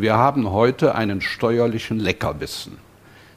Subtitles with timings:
[0.00, 2.78] wir haben heute einen steuerlichen Leckerbissen,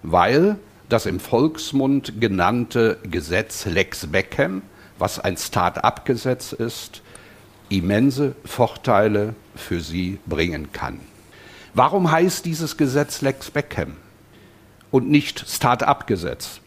[0.04, 0.58] weil
[0.90, 4.62] das im Volksmund genannte Gesetz Lex Beckham,
[5.00, 7.02] was ein Start-up-Gesetz ist,
[7.70, 11.00] immense Vorteile für sie bringen kann.
[11.74, 13.96] Warum heißt dieses Gesetz Lex Beckham
[14.92, 16.60] und nicht Start-up-Gesetz?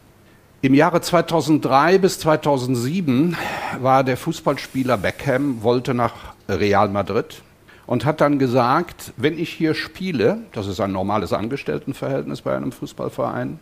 [0.62, 3.36] Im Jahre 2003 bis 2007
[3.80, 6.14] war der Fußballspieler Beckham, wollte nach
[6.48, 7.43] Real Madrid
[7.86, 12.72] und hat dann gesagt, wenn ich hier spiele, das ist ein normales Angestelltenverhältnis bei einem
[12.72, 13.58] Fußballverein,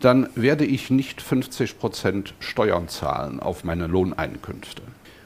[0.00, 4.82] dann werde ich nicht 50 Prozent Steuern zahlen auf meine Lohneinkünfte.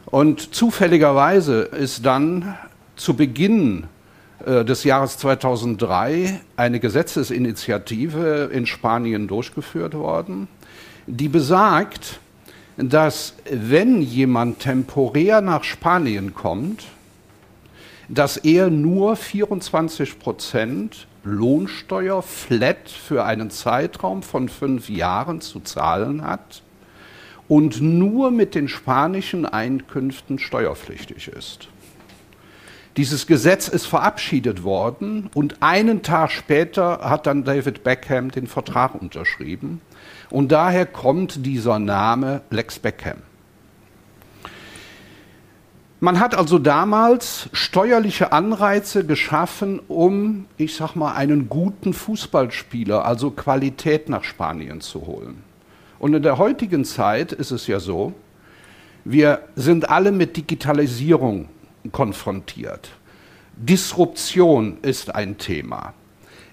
[0.06, 2.56] Und zufälligerweise ist dann
[2.94, 3.84] zu Beginn
[4.44, 10.48] äh, des Jahres 2003 eine Gesetzesinitiative in Spanien durchgeführt worden,
[11.06, 12.20] die besagt,
[12.76, 16.84] dass wenn jemand temporär nach Spanien kommt,
[18.08, 26.22] dass er nur 24 Prozent Lohnsteuer flat für einen Zeitraum von fünf Jahren zu zahlen
[26.22, 26.62] hat
[27.48, 31.68] und nur mit den spanischen Einkünften steuerpflichtig ist.
[32.96, 38.94] Dieses Gesetz ist verabschiedet worden und einen Tag später hat dann David Beckham den Vertrag
[38.94, 39.82] unterschrieben.
[40.30, 43.18] Und daher kommt dieser Name Lex Beckham.
[46.06, 53.32] Man hat also damals steuerliche Anreize geschaffen, um, ich sag mal, einen guten Fußballspieler, also
[53.32, 55.42] Qualität nach Spanien zu holen.
[55.98, 58.12] Und in der heutigen Zeit ist es ja so,
[59.04, 61.48] wir sind alle mit Digitalisierung
[61.90, 62.90] konfrontiert.
[63.56, 65.92] Disruption ist ein Thema.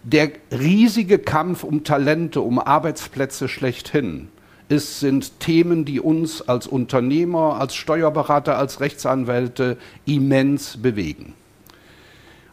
[0.01, 4.29] Der riesige Kampf um Talente, um Arbeitsplätze schlechthin,
[4.69, 11.33] ist, sind Themen, die uns als Unternehmer, als Steuerberater, als Rechtsanwälte immens bewegen.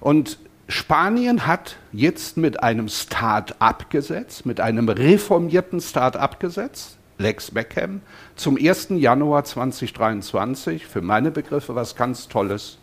[0.00, 0.38] Und
[0.69, 8.00] Spanien hat jetzt mit einem Start-up-Gesetz, mit einem reformierten Start-up-Gesetz, Lex Beckham,
[8.36, 8.88] zum 1.
[8.91, 12.78] Januar 2023 für meine Begriffe was ganz Tolles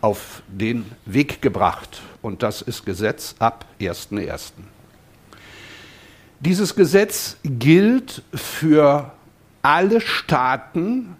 [0.00, 2.02] auf den Weg gebracht.
[2.22, 4.52] Und das ist Gesetz ab 1.1.
[6.42, 9.12] Dieses Gesetz gilt für
[9.60, 11.16] alle Staaten,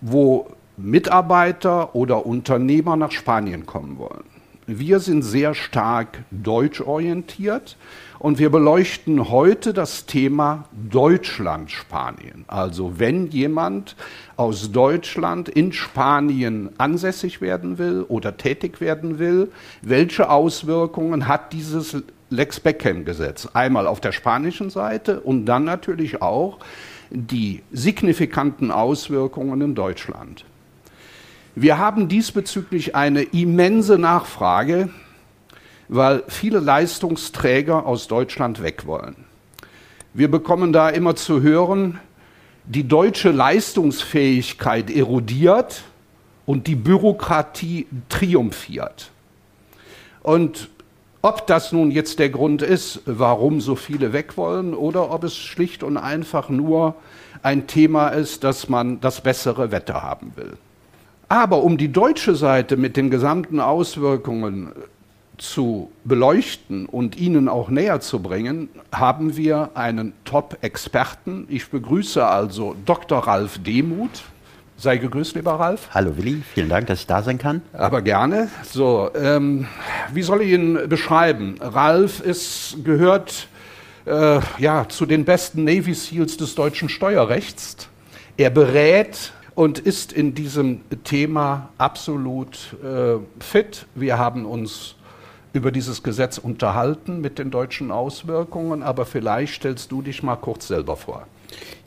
[0.00, 4.22] wo Mitarbeiter oder Unternehmer nach Spanien kommen wollen.
[4.68, 7.76] Wir sind sehr stark deutschorientiert
[8.20, 12.44] und wir beleuchten heute das Thema Deutschland-Spanien.
[12.46, 13.96] Also wenn jemand
[14.36, 19.50] aus Deutschland in Spanien ansässig werden will oder tätig werden will,
[19.82, 21.96] welche Auswirkungen hat dieses
[22.30, 23.48] Lex Beckham-Gesetz?
[23.52, 26.58] Einmal auf der spanischen Seite und dann natürlich auch
[27.10, 30.44] die signifikanten Auswirkungen in Deutschland.
[31.56, 34.90] Wir haben diesbezüglich eine immense Nachfrage,
[35.88, 39.16] weil viele Leistungsträger aus Deutschland weg wollen.
[40.14, 41.98] Wir bekommen da immer zu hören,
[42.64, 45.82] die deutsche Leistungsfähigkeit erodiert
[46.46, 49.10] und die Bürokratie triumphiert.
[50.22, 50.68] Und
[51.22, 55.36] ob das nun jetzt der Grund ist, warum so viele weg wollen, oder ob es
[55.36, 56.94] schlicht und einfach nur
[57.42, 60.52] ein Thema ist, dass man das bessere Wetter haben will.
[61.28, 64.72] Aber um die deutsche Seite mit den gesamten Auswirkungen
[65.38, 71.46] zu beleuchten und Ihnen auch näher zu bringen, haben wir einen Top-Experten.
[71.48, 73.20] Ich begrüße also Dr.
[73.26, 74.22] Ralf Demuth.
[74.80, 75.90] Sei gegrüßt, lieber Ralf.
[75.92, 77.60] Hallo Willi, vielen Dank, dass ich da sein kann.
[77.74, 78.48] Aber gerne.
[78.64, 79.66] So, ähm,
[80.14, 81.56] wie soll ich ihn beschreiben?
[81.60, 83.48] Ralf ist, gehört
[84.06, 87.88] äh, ja, zu den besten Navy SEALs des deutschen Steuerrechts.
[88.38, 93.84] Er berät und ist in diesem Thema absolut äh, fit.
[93.94, 94.94] Wir haben uns
[95.52, 100.68] über dieses Gesetz unterhalten mit den deutschen Auswirkungen, aber vielleicht stellst du dich mal kurz
[100.68, 101.26] selber vor.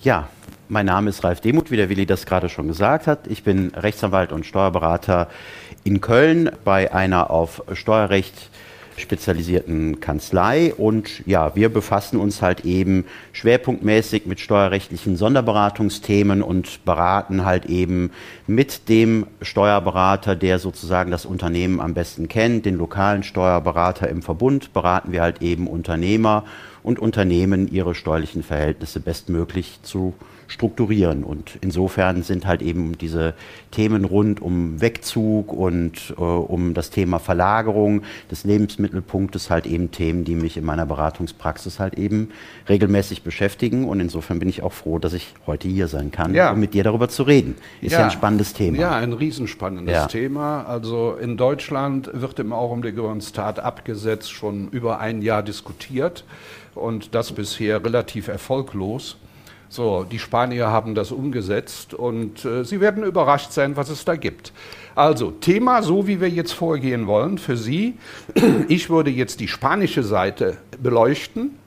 [0.01, 0.29] Ja,
[0.69, 3.27] mein Name ist Ralf Demuth, wie der Willi das gerade schon gesagt hat.
[3.27, 5.29] Ich bin Rechtsanwalt und Steuerberater
[5.83, 8.49] in Köln bei einer auf Steuerrecht
[8.97, 17.45] spezialisierten Kanzlei und ja, wir befassen uns halt eben schwerpunktmäßig mit steuerrechtlichen Sonderberatungsthemen und beraten
[17.45, 18.11] halt eben
[18.47, 24.73] mit dem Steuerberater, der sozusagen das Unternehmen am besten kennt, den lokalen Steuerberater im Verbund,
[24.73, 26.43] beraten wir halt eben Unternehmer
[26.83, 30.13] und Unternehmen ihre steuerlichen Verhältnisse bestmöglich zu
[30.47, 31.23] strukturieren.
[31.23, 33.33] Und insofern sind halt eben diese
[33.71, 40.25] Themen rund um Wegzug und äh, um das Thema Verlagerung des Lebensmittelpunktes halt eben Themen,
[40.25, 42.29] die mich in meiner Beratungspraxis halt eben
[42.69, 43.85] regelmäßig beschäftigen.
[43.85, 46.51] Und insofern bin ich auch froh, dass ich heute hier sein kann, ja.
[46.51, 47.55] um mit dir darüber zu reden.
[47.81, 48.77] Ist ja, ja ein spannendes Thema.
[48.77, 50.07] Ja, ein riesenspannendes ja.
[50.07, 50.63] Thema.
[50.63, 56.25] Also in Deutschland wird im Augenblick über ein Start-up-Gesetz schon über ein Jahr diskutiert
[56.75, 59.17] und das bisher relativ erfolglos.
[59.69, 64.15] So, die Spanier haben das umgesetzt und äh, sie werden überrascht sein, was es da
[64.15, 64.53] gibt.
[64.93, 67.97] Also, Thema, so wie wir jetzt vorgehen wollen, für Sie.
[68.67, 71.57] Ich würde jetzt die spanische Seite beleuchten.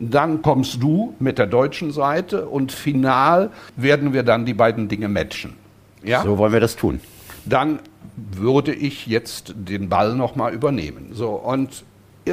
[0.00, 5.08] Dann kommst du mit der deutschen Seite und final werden wir dann die beiden Dinge
[5.08, 5.54] matchen.
[6.02, 6.24] Ja?
[6.24, 7.00] So wollen wir das tun.
[7.44, 7.78] Dann
[8.16, 11.10] würde ich jetzt den Ball nochmal übernehmen.
[11.12, 11.84] So, und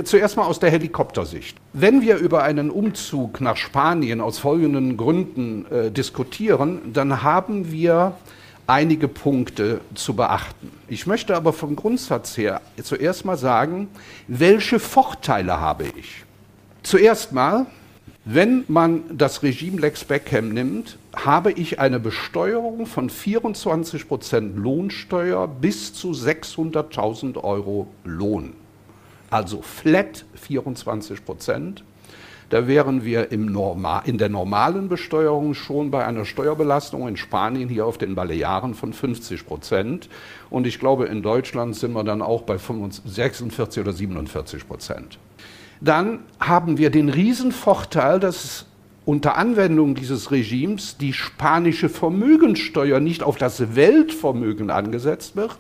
[0.04, 1.58] Zuerst mal aus der Helikoptersicht.
[1.74, 8.16] Wenn wir über einen Umzug nach Spanien aus folgenden Gründen äh, diskutieren, dann haben wir
[8.68, 10.72] einige Punkte zu beachten.
[10.88, 13.88] Ich möchte aber vom Grundsatz her zuerst mal sagen,
[14.28, 16.24] welche Vorteile habe ich?
[16.84, 17.66] Zuerst mal,
[18.26, 25.48] wenn man das Regime Lex Beckham nimmt, habe ich eine Besteuerung von 24 Prozent Lohnsteuer
[25.48, 28.54] bis zu 600.000 Euro Lohn
[29.30, 31.84] also flat 24 Prozent.
[32.50, 37.70] Da wären wir im Normal, in der normalen Besteuerung schon bei einer Steuerbelastung in Spanien
[37.70, 40.10] hier auf den Balearen von 50 Prozent.
[40.50, 45.20] Und ich glaube, in Deutschland sind wir dann auch bei 46 oder 47 Prozent.
[45.80, 48.66] Dann haben wir den Riesenvorteil, dass
[49.06, 55.58] unter Anwendung dieses Regimes die spanische Vermögenssteuer nicht auf das Weltvermögen angesetzt wird,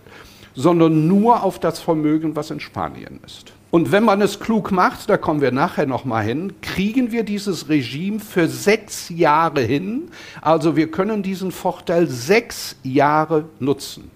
[0.55, 3.53] sondern nur auf das Vermögen, was in Spanien ist.
[3.71, 7.69] Und wenn man es klug macht, da kommen wir nachher nochmal hin, kriegen wir dieses
[7.69, 10.09] Regime für sechs Jahre hin.
[10.41, 14.09] Also wir können diesen Vorteil sechs Jahre nutzen.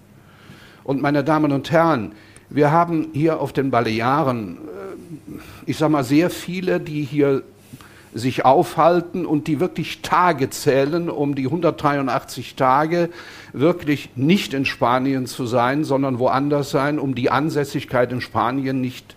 [0.83, 2.13] Und meine Damen und Herren,
[2.49, 7.43] wir haben hier auf den Balearen, äh, ich sage mal, sehr viele, die hier
[8.13, 13.09] sich aufhalten und die wirklich Tage zählen, um die 183 Tage
[13.53, 19.15] wirklich nicht in Spanien zu sein, sondern woanders sein, um die Ansässigkeit in Spanien nicht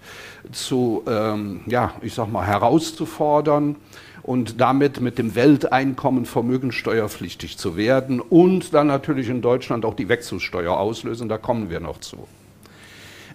[0.53, 3.77] zu, ähm, ja, ich sag mal, herauszufordern
[4.23, 10.09] und damit mit dem Welteinkommen vermögensteuerpflichtig zu werden und dann natürlich in Deutschland auch die
[10.09, 12.27] Wechselsteuer auslösen, da kommen wir noch zu.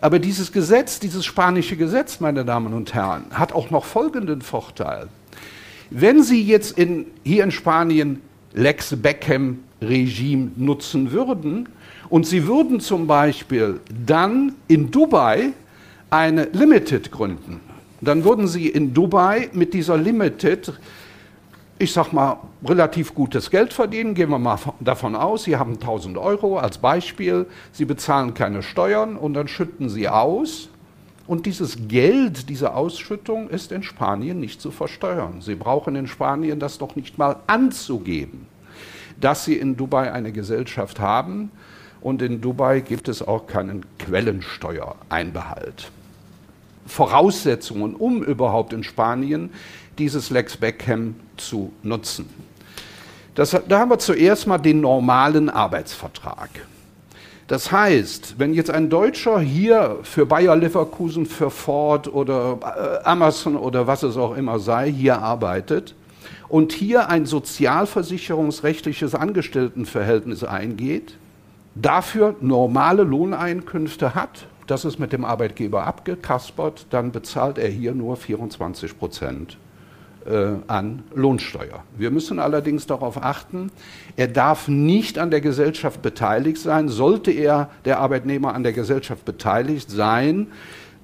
[0.01, 5.07] Aber dieses Gesetz, dieses spanische Gesetz, meine Damen und Herren, hat auch noch folgenden Vorteil.
[5.93, 8.21] Wenn Sie jetzt in, hier in Spanien
[8.53, 11.67] Lex Beckham Regime nutzen würden
[12.09, 15.51] und Sie würden zum Beispiel dann in Dubai
[16.09, 17.59] eine Limited gründen,
[17.99, 20.73] dann würden Sie in Dubai mit dieser Limited
[21.77, 24.13] ich sag mal, relativ gutes Geld verdienen.
[24.13, 29.17] Gehen wir mal davon aus, Sie haben 1000 Euro als Beispiel, Sie bezahlen keine Steuern
[29.17, 30.69] und dann schütten Sie aus
[31.31, 35.39] und dieses Geld, diese Ausschüttung ist in Spanien nicht zu versteuern.
[35.39, 38.47] Sie brauchen in Spanien das doch nicht mal anzugeben,
[39.17, 41.49] dass Sie in Dubai eine Gesellschaft haben.
[42.01, 45.89] Und in Dubai gibt es auch keinen Quellensteuereinbehalt.
[46.85, 49.51] Voraussetzungen, um überhaupt in Spanien
[49.97, 52.27] dieses Lex Beckham zu nutzen.
[53.35, 56.49] Das, da haben wir zuerst mal den normalen Arbeitsvertrag.
[57.51, 63.57] Das heißt, wenn jetzt ein Deutscher hier für Bayer Leverkusen, für Ford oder äh, Amazon
[63.57, 65.94] oder was es auch immer sei, hier arbeitet
[66.48, 71.18] und hier ein sozialversicherungsrechtliches Angestelltenverhältnis eingeht,
[71.75, 78.15] dafür normale Lohneinkünfte hat, das ist mit dem Arbeitgeber abgekaspert, dann bezahlt er hier nur
[78.15, 79.58] 24 Prozent
[80.67, 81.83] an Lohnsteuer.
[81.97, 83.71] Wir müssen allerdings darauf achten,
[84.15, 86.89] er darf nicht an der Gesellschaft beteiligt sein.
[86.89, 90.47] Sollte er, der Arbeitnehmer, an der Gesellschaft beteiligt sein,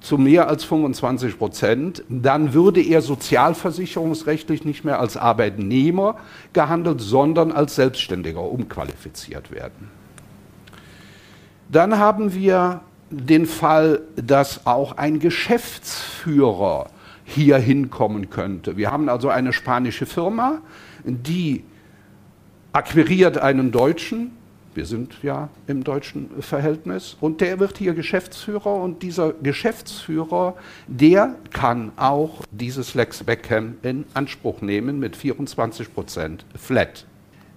[0.00, 6.16] zu mehr als 25 Prozent, dann würde er sozialversicherungsrechtlich nicht mehr als Arbeitnehmer
[6.52, 9.90] gehandelt, sondern als Selbstständiger umqualifiziert werden.
[11.70, 16.86] Dann haben wir den Fall, dass auch ein Geschäftsführer
[17.28, 18.76] hier hinkommen könnte.
[18.76, 20.62] Wir haben also eine spanische Firma,
[21.04, 21.62] die
[22.72, 24.30] akquiriert einen Deutschen,
[24.74, 30.54] wir sind ja im deutschen Verhältnis, und der wird hier Geschäftsführer und dieser Geschäftsführer,
[30.86, 37.04] der kann auch dieses Lex Beckham in Anspruch nehmen mit 24 Prozent flat.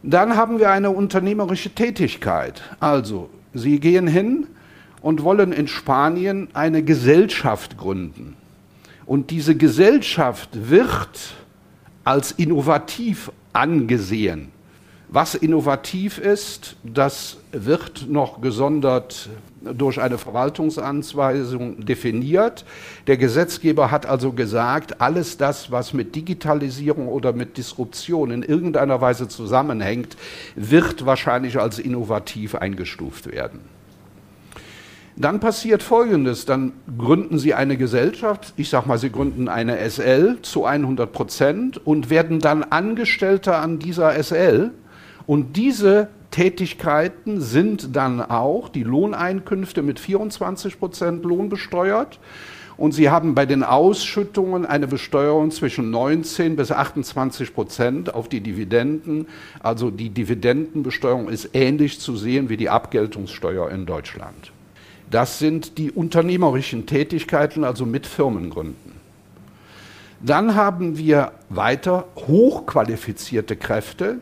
[0.03, 2.61] Dann haben wir eine unternehmerische Tätigkeit.
[2.79, 4.47] Also, Sie gehen hin
[5.01, 8.35] und wollen in Spanien eine Gesellschaft gründen.
[9.11, 11.33] Und diese Gesellschaft wird
[12.05, 14.53] als innovativ angesehen.
[15.09, 19.27] Was innovativ ist, das wird noch gesondert
[19.59, 22.63] durch eine Verwaltungsanweisung definiert.
[23.07, 29.01] Der Gesetzgeber hat also gesagt, alles das, was mit Digitalisierung oder mit Disruption in irgendeiner
[29.01, 30.15] Weise zusammenhängt,
[30.55, 33.59] wird wahrscheinlich als innovativ eingestuft werden.
[35.17, 40.37] Dann passiert Folgendes, dann gründen Sie eine Gesellschaft, ich sage mal, Sie gründen eine SL
[40.41, 44.71] zu 100 Prozent und werden dann Angestellter an dieser SL
[45.27, 52.19] und diese Tätigkeiten sind dann auch die Lohneinkünfte mit 24 Prozent Lohn besteuert.
[52.77, 58.39] Und Sie haben bei den Ausschüttungen eine Besteuerung zwischen 19 bis 28 Prozent auf die
[58.39, 59.27] Dividenden.
[59.59, 64.51] Also die Dividendenbesteuerung ist ähnlich zu sehen wie die Abgeltungssteuer in Deutschland.
[65.11, 68.93] Das sind die unternehmerischen Tätigkeiten, also mit Firmengründen.
[70.21, 74.19] Dann haben wir weiter hochqualifizierte Kräfte,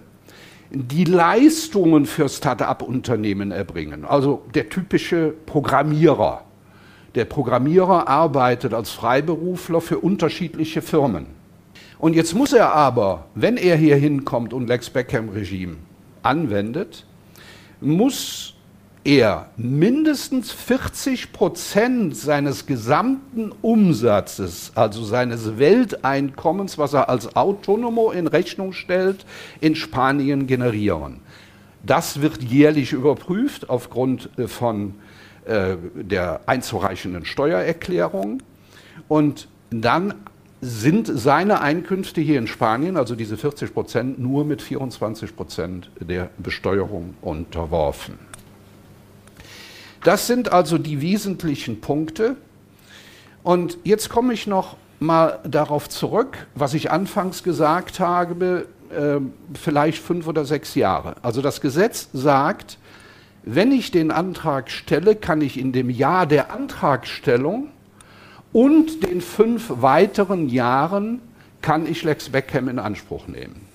[0.72, 4.04] die Leistungen für Start-up-Unternehmen erbringen.
[4.04, 6.44] Also der typische Programmierer.
[7.14, 11.28] Der Programmierer arbeitet als Freiberufler für unterschiedliche Firmen.
[12.00, 15.76] Und jetzt muss er aber, wenn er hier hinkommt und Lex Beckham-Regime
[16.24, 17.06] anwendet,
[17.80, 18.56] muss
[19.04, 28.28] er mindestens 40 Prozent seines gesamten Umsatzes, also seines Welteinkommens, was er als Autonomo in
[28.28, 29.26] Rechnung stellt,
[29.62, 31.22] in Spanien generieren.
[31.84, 34.96] Das wird jährlich überprüft aufgrund äh, von
[35.46, 38.44] äh, der einzureichenden Steuererklärung.
[39.08, 40.14] Und dann
[40.62, 46.32] sind seine Einkünfte hier in Spanien, also diese 40 Prozent, nur mit 24 Prozent der
[46.38, 48.29] Besteuerung unterworfen.
[50.04, 52.36] Das sind also die wesentlichen Punkte.
[53.44, 59.20] Und jetzt komme ich noch mal darauf zurück, was ich anfangs gesagt habe, äh,
[59.54, 61.16] vielleicht fünf oder sechs Jahre.
[61.22, 62.78] Also das Gesetz sagt,
[63.44, 67.70] wenn ich den Antrag stelle, kann ich in dem Jahr der Antragstellung
[68.52, 71.22] und den fünf weiteren Jahren
[71.62, 73.68] kann ich Lex Beckham in Anspruch nehmen.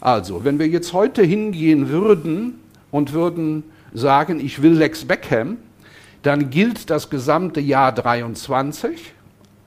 [0.00, 5.58] Also, wenn wir jetzt heute hingehen würden und würden sagen, ich will Lex Beckham,
[6.22, 9.12] dann gilt das gesamte Jahr 23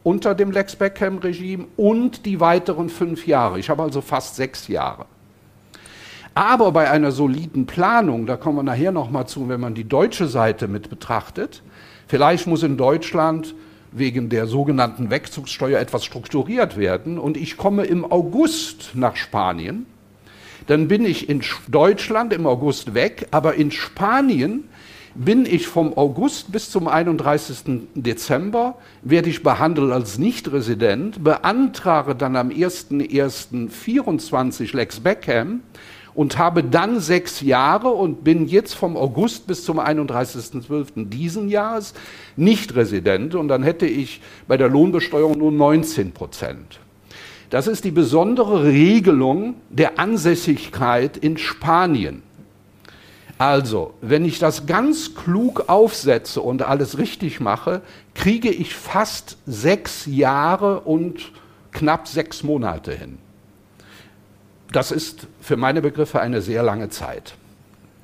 [0.04, 3.60] unter dem Lex Beckham-Regime und die weiteren fünf Jahre.
[3.60, 5.06] Ich habe also fast sechs Jahre.
[6.34, 10.28] Aber bei einer soliden Planung, da kommen wir nachher nochmal zu, wenn man die deutsche
[10.28, 11.64] Seite mit betrachtet,
[12.08, 13.56] vielleicht muss in Deutschland
[13.92, 19.86] wegen der sogenannten Wegzugssteuer etwas strukturiert werden und ich komme im August nach Spanien
[20.68, 24.66] dann bin ich in Deutschland im August weg, aber in Spanien
[25.16, 27.88] bin ich vom August bis zum 31.
[27.96, 35.62] Dezember, werde ich behandelt als Nichtresident, beantrage dann am 1.1.24 Lex Beckham
[36.14, 41.10] und habe dann sechs Jahre und bin jetzt vom August bis zum 31.12.
[41.10, 41.94] diesen Jahres
[42.36, 46.80] Nichtresident und dann hätte ich bei der Lohnbesteuerung nur 19 Prozent.
[47.50, 52.22] Das ist die besondere Regelung der Ansässigkeit in Spanien.
[53.40, 57.82] Also, wenn ich das ganz klug aufsetze und alles richtig mache,
[58.14, 61.32] kriege ich fast sechs Jahre und
[61.72, 63.18] knapp sechs Monate hin.
[64.72, 67.36] Das ist für meine Begriffe eine sehr lange Zeit.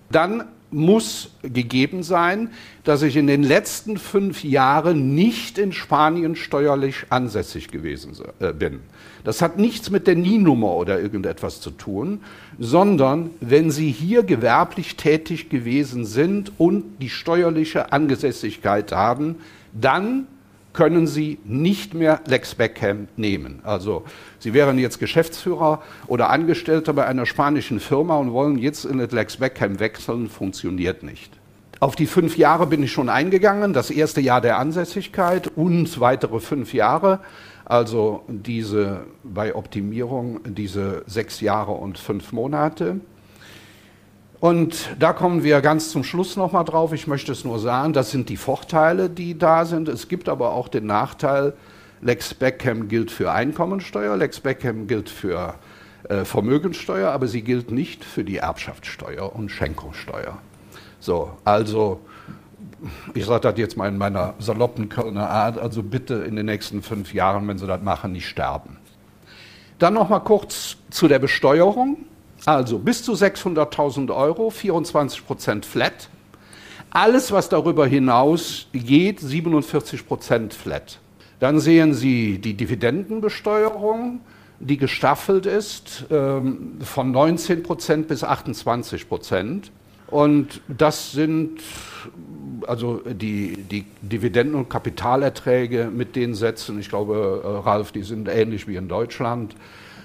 [0.10, 2.52] Dann muss gegeben sein,
[2.84, 8.80] dass ich in den letzten fünf Jahren nicht in Spanien steuerlich ansässig gewesen äh, bin.
[9.26, 12.22] Das hat nichts mit der NIE-Nummer oder irgendetwas zu tun,
[12.60, 19.38] sondern wenn Sie hier gewerblich tätig gewesen sind und die steuerliche Angesässigkeit haben,
[19.74, 20.28] dann
[20.74, 23.62] können Sie nicht mehr Lex Beckham nehmen.
[23.64, 24.04] Also
[24.38, 29.38] Sie wären jetzt Geschäftsführer oder Angestellter bei einer spanischen Firma und wollen jetzt in Lex
[29.38, 31.32] Beckham wechseln, funktioniert nicht.
[31.80, 36.40] Auf die fünf Jahre bin ich schon eingegangen, das erste Jahr der Ansässigkeit und weitere
[36.40, 37.20] fünf Jahre.
[37.66, 43.00] Also diese bei Optimierung diese sechs Jahre und fünf Monate.
[44.40, 46.94] Und da kommen wir ganz zum Schluss nochmal drauf.
[46.94, 49.88] Ich möchte es nur sagen, das sind die Vorteile, die da sind.
[49.88, 51.54] Es gibt aber auch den Nachteil,
[52.02, 55.56] Lex Beckham gilt für Einkommensteuer, Lex Beckham gilt für
[56.10, 60.38] äh, Vermögenssteuer, aber sie gilt nicht für die Erbschaftssteuer und Schenkungssteuer.
[61.00, 62.02] So, also
[63.14, 66.82] ich sage das jetzt mal in meiner saloppen Kölner Art, also bitte in den nächsten
[66.82, 68.78] fünf Jahren, wenn Sie das machen, nicht sterben.
[69.80, 71.98] Dann noch mal kurz zu der Besteuerung.
[72.46, 76.10] Also bis zu 600.000 Euro, 24 Prozent flat.
[76.92, 81.00] Alles, was darüber hinaus geht, 47 Prozent flat.
[81.40, 84.22] Dann sehen Sie die Dividendenbesteuerung.
[84.62, 89.72] die gestaffelt ist ähm, von 19 Prozent bis 28 Prozent.
[90.08, 91.60] Und das sind
[92.68, 98.28] also die, die Dividenden- und Kapitalerträge mit den Sätzen, ich glaube, äh, Ralf, die sind
[98.28, 99.56] ähnlich wie in Deutschland.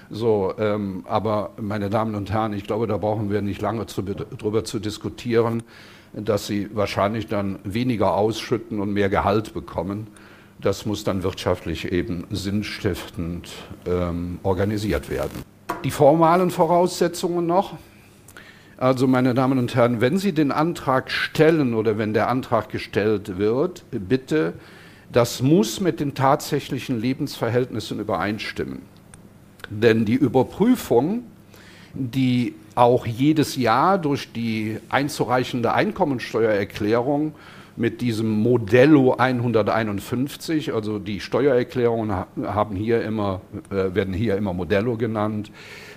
[0.09, 4.01] So, ähm, aber meine Damen und Herren, ich glaube, da brauchen wir nicht lange zu,
[4.01, 5.63] drüber zu diskutieren,
[6.13, 10.07] dass sie wahrscheinlich dann weniger ausschütten und mehr Gehalt bekommen.
[10.59, 13.49] Das muss dann wirtschaftlich eben sinnstiftend
[13.85, 15.43] ähm, organisiert werden.
[15.83, 17.77] Die formalen Voraussetzungen noch.
[18.81, 23.37] Also, meine Damen und Herren, wenn Sie den Antrag stellen oder wenn der Antrag gestellt
[23.37, 24.53] wird, bitte,
[25.11, 28.79] das muss mit den tatsächlichen Lebensverhältnissen übereinstimmen.
[29.69, 31.25] Denn die Überprüfung,
[31.93, 37.35] die auch jedes Jahr durch die einzureichende Einkommensteuererklärung
[37.75, 44.97] mit diesem Modello 151, also die Steuererklärungen haben hier immer, äh, werden hier immer Modello
[44.97, 45.51] genannt,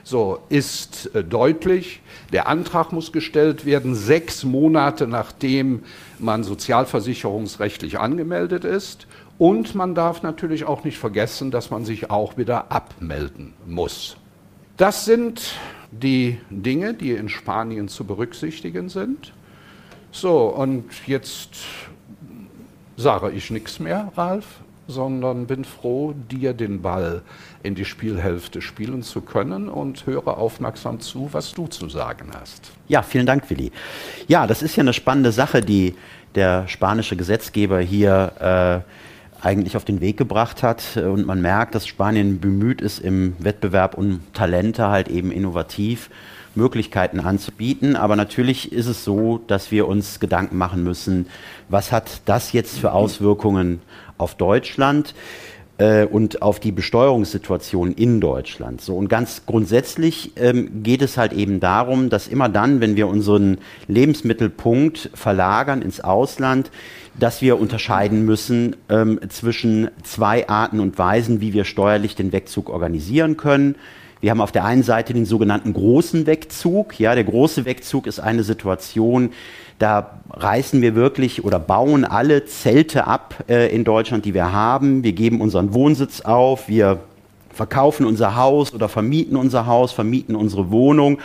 [0.05, 2.01] so ist äh, deutlich,
[2.33, 5.83] der Antrag muss gestellt werden, sechs Monate nachdem
[6.19, 9.07] man sozialversicherungsrechtlich angemeldet ist.
[9.39, 14.17] Und man darf natürlich auch nicht vergessen, dass man sich auch wieder abmelden muss.
[14.77, 15.55] Das sind
[15.91, 19.33] die Dinge, die in Spanien zu berücksichtigen sind.
[20.13, 21.51] So, und jetzt
[22.97, 27.23] sage ich nichts mehr, Ralf, sondern bin froh, dir den Ball
[27.63, 32.71] in die Spielhälfte spielen zu können und höre aufmerksam zu, was du zu sagen hast.
[32.89, 33.73] Ja, vielen Dank, Willi.
[34.29, 35.95] Ja, das ist ja eine spannende Sache, die
[36.35, 40.97] der spanische Gesetzgeber hier äh, eigentlich auf den Weg gebracht hat.
[40.97, 46.11] Und man merkt, dass Spanien bemüht ist, im Wettbewerb um Talente halt eben innovativ
[46.57, 47.97] Möglichkeiten anzubieten.
[47.97, 51.27] Aber natürlich ist es so, dass wir uns Gedanken machen müssen,
[51.69, 53.81] was hat das jetzt für Auswirkungen
[54.19, 55.15] auf Deutschland?
[55.79, 58.81] äh, und auf die Besteuerungssituation in Deutschland.
[58.81, 63.09] So und ganz grundsätzlich ähm, geht es halt eben darum, dass immer dann, wenn wir
[63.09, 63.59] unseren
[63.89, 66.71] Lebensmittelpunkt verlagern ins Ausland,
[67.19, 72.71] dass wir unterscheiden müssen ähm, zwischen zwei Arten und Weisen, wie wir steuerlich den Wegzug
[72.71, 73.77] organisieren können.
[74.25, 76.99] Wir haben auf der einen Seite den sogenannten großen Wegzug.
[76.99, 79.33] Ja, der große Wegzug ist eine Situation,
[79.79, 85.05] da reißen wir wirklich oder bauen alle Zelte ab äh, in Deutschland, die wir haben.
[85.05, 87.01] Wir geben unseren Wohnsitz auf, wir
[87.51, 91.19] verkaufen unser Haus oder vermieten unser Haus, vermieten unsere Wohnung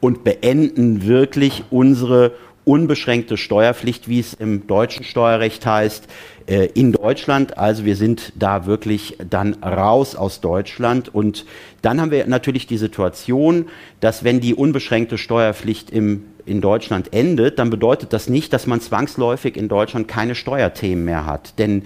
[0.00, 2.32] und beenden wirklich unsere
[2.64, 6.06] unbeschränkte Steuerpflicht, wie es im deutschen Steuerrecht heißt,
[6.46, 7.58] äh, in Deutschland.
[7.58, 11.12] Also wir sind da wirklich dann raus aus Deutschland.
[11.12, 11.44] Und
[11.82, 13.66] dann haben wir natürlich die Situation,
[14.00, 18.80] dass wenn die unbeschränkte Steuerpflicht im in Deutschland endet, dann bedeutet das nicht, dass man
[18.80, 21.58] zwangsläufig in Deutschland keine Steuerthemen mehr hat.
[21.58, 21.84] Denn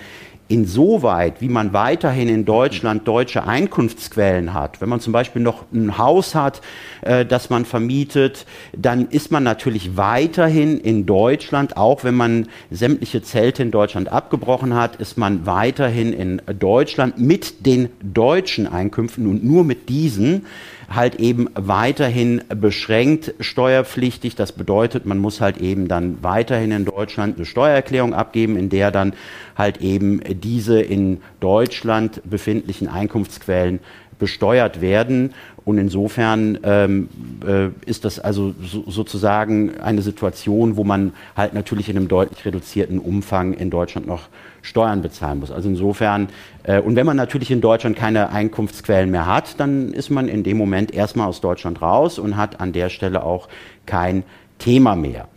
[0.48, 5.98] insoweit, wie man weiterhin in Deutschland deutsche Einkunftsquellen hat, wenn man zum Beispiel noch ein
[5.98, 6.60] Haus hat,
[7.02, 13.22] äh, das man vermietet, dann ist man natürlich weiterhin in Deutschland, auch wenn man sämtliche
[13.22, 19.44] Zelte in Deutschland abgebrochen hat, ist man weiterhin in Deutschland mit den deutschen Einkünften und
[19.44, 20.46] nur mit diesen
[20.88, 24.36] halt eben weiterhin beschränkt steuerpflichtig.
[24.36, 28.90] Das bedeutet, man muss halt eben dann weiterhin in Deutschland eine Steuererklärung abgeben, in der
[28.90, 29.14] dann
[29.56, 33.80] halt eben diese in Deutschland befindlichen Einkunftsquellen
[34.18, 35.34] besteuert werden.
[35.64, 37.08] Und insofern ähm,
[37.44, 42.44] äh, ist das also so, sozusagen eine Situation, wo man halt natürlich in einem deutlich
[42.44, 44.28] reduzierten Umfang in Deutschland noch
[44.62, 45.50] Steuern bezahlen muss.
[45.50, 46.28] Also insofern,
[46.62, 50.44] äh, und wenn man natürlich in Deutschland keine Einkunftsquellen mehr hat, dann ist man in
[50.44, 53.48] dem Moment erstmal aus Deutschland raus und hat an der Stelle auch
[53.86, 54.22] kein
[54.58, 55.28] Thema mehr.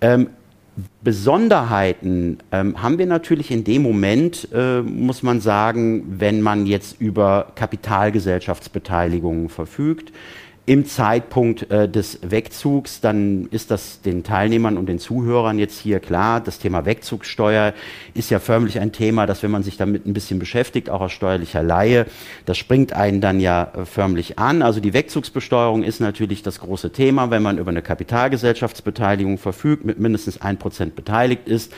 [0.00, 0.28] Ähm,
[1.02, 7.00] Besonderheiten ähm, haben wir natürlich in dem Moment, äh, muss man sagen, wenn man jetzt
[7.00, 10.12] über Kapitalgesellschaftsbeteiligungen verfügt
[10.68, 15.98] im Zeitpunkt äh, des Wegzugs, dann ist das den Teilnehmern und den Zuhörern jetzt hier
[15.98, 16.42] klar.
[16.42, 17.72] Das Thema Wegzugssteuer
[18.12, 21.12] ist ja förmlich ein Thema, dass wenn man sich damit ein bisschen beschäftigt, auch aus
[21.12, 22.04] steuerlicher Laie,
[22.44, 24.60] das springt einen dann ja äh, förmlich an.
[24.60, 29.98] Also die Wegzugsbesteuerung ist natürlich das große Thema, wenn man über eine Kapitalgesellschaftsbeteiligung verfügt, mit
[29.98, 31.72] mindestens ein Prozent beteiligt ist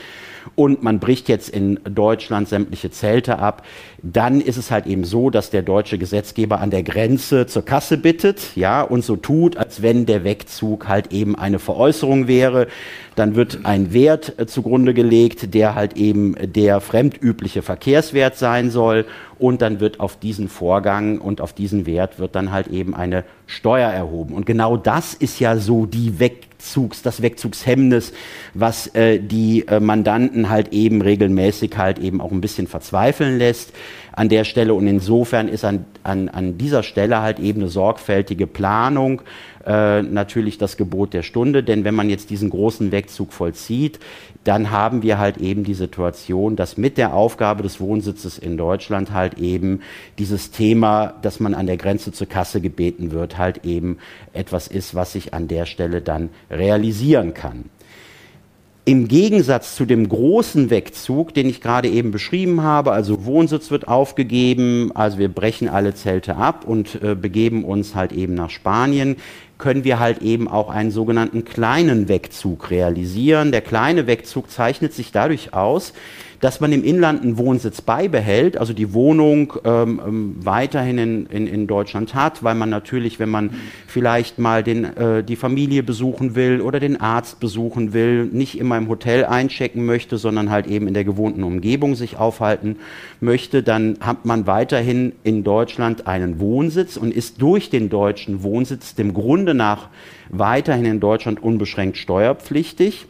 [0.55, 3.63] und man bricht jetzt in Deutschland sämtliche Zelte ab,
[4.01, 7.97] dann ist es halt eben so, dass der deutsche Gesetzgeber an der Grenze zur Kasse
[7.97, 12.67] bittet, ja, und so tut, als wenn der Wegzug halt eben eine Veräußerung wäre.
[13.15, 19.05] Dann wird ein Wert äh, zugrunde gelegt, der halt eben der fremdübliche Verkehrswert sein soll.
[19.37, 23.23] Und dann wird auf diesen Vorgang und auf diesen Wert wird dann halt eben eine
[23.47, 24.33] Steuer erhoben.
[24.33, 28.13] Und genau das ist ja so die Weg Wegzugs, das Wegzugshemmnis,
[28.53, 33.73] was äh, die äh, Mandanten halt eben regelmäßig halt eben auch ein bisschen verzweifeln lässt
[34.11, 34.73] an der Stelle.
[34.75, 39.23] Und insofern ist an, an, an dieser Stelle halt eben eine sorgfältige Planung
[39.65, 41.63] äh, natürlich das Gebot der Stunde.
[41.63, 43.99] Denn wenn man jetzt diesen großen Wegzug vollzieht,
[44.43, 49.11] dann haben wir halt eben die Situation, dass mit der Aufgabe des Wohnsitzes in Deutschland
[49.11, 49.81] halt eben
[50.17, 53.97] dieses Thema, dass man an der Grenze zur Kasse gebeten wird, halt eben
[54.33, 57.65] etwas ist, was sich an der Stelle dann realisieren kann.
[58.83, 63.87] Im Gegensatz zu dem großen Wegzug, den ich gerade eben beschrieben habe, also Wohnsitz wird
[63.87, 69.17] aufgegeben, also wir brechen alle Zelte ab und äh, begeben uns halt eben nach Spanien,
[69.61, 73.53] können wir halt eben auch einen sogenannten kleinen Wegzug realisieren.
[73.53, 75.93] Der kleine Wegzug zeichnet sich dadurch aus,
[76.41, 81.47] dass man im Inland einen Wohnsitz beibehält, also die Wohnung ähm, ähm, weiterhin in, in,
[81.47, 83.51] in, Deutschland hat, weil man natürlich, wenn man
[83.85, 88.77] vielleicht mal den, äh, die Familie besuchen will oder den Arzt besuchen will, nicht immer
[88.77, 92.77] im Hotel einchecken möchte, sondern halt eben in der gewohnten Umgebung sich aufhalten
[93.19, 98.95] möchte, dann hat man weiterhin in Deutschland einen Wohnsitz und ist durch den deutschen Wohnsitz
[98.95, 99.89] dem Grunde nach
[100.29, 103.05] weiterhin in Deutschland unbeschränkt steuerpflichtig.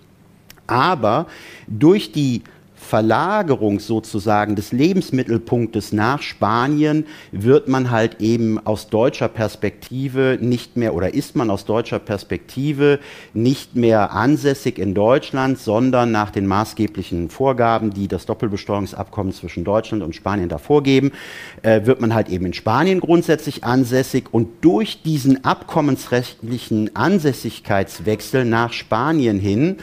[0.67, 1.27] Aber
[1.67, 2.43] durch die
[2.91, 10.93] Verlagerung sozusagen des Lebensmittelpunktes nach Spanien wird man halt eben aus deutscher Perspektive nicht mehr
[10.93, 12.99] oder ist man aus deutscher Perspektive
[13.33, 20.03] nicht mehr ansässig in Deutschland, sondern nach den maßgeblichen Vorgaben, die das Doppelbesteuerungsabkommen zwischen Deutschland
[20.03, 21.13] und Spanien da vorgeben,
[21.61, 28.73] äh, wird man halt eben in Spanien grundsätzlich ansässig und durch diesen abkommensrechtlichen Ansässigkeitswechsel nach
[28.73, 29.77] Spanien hin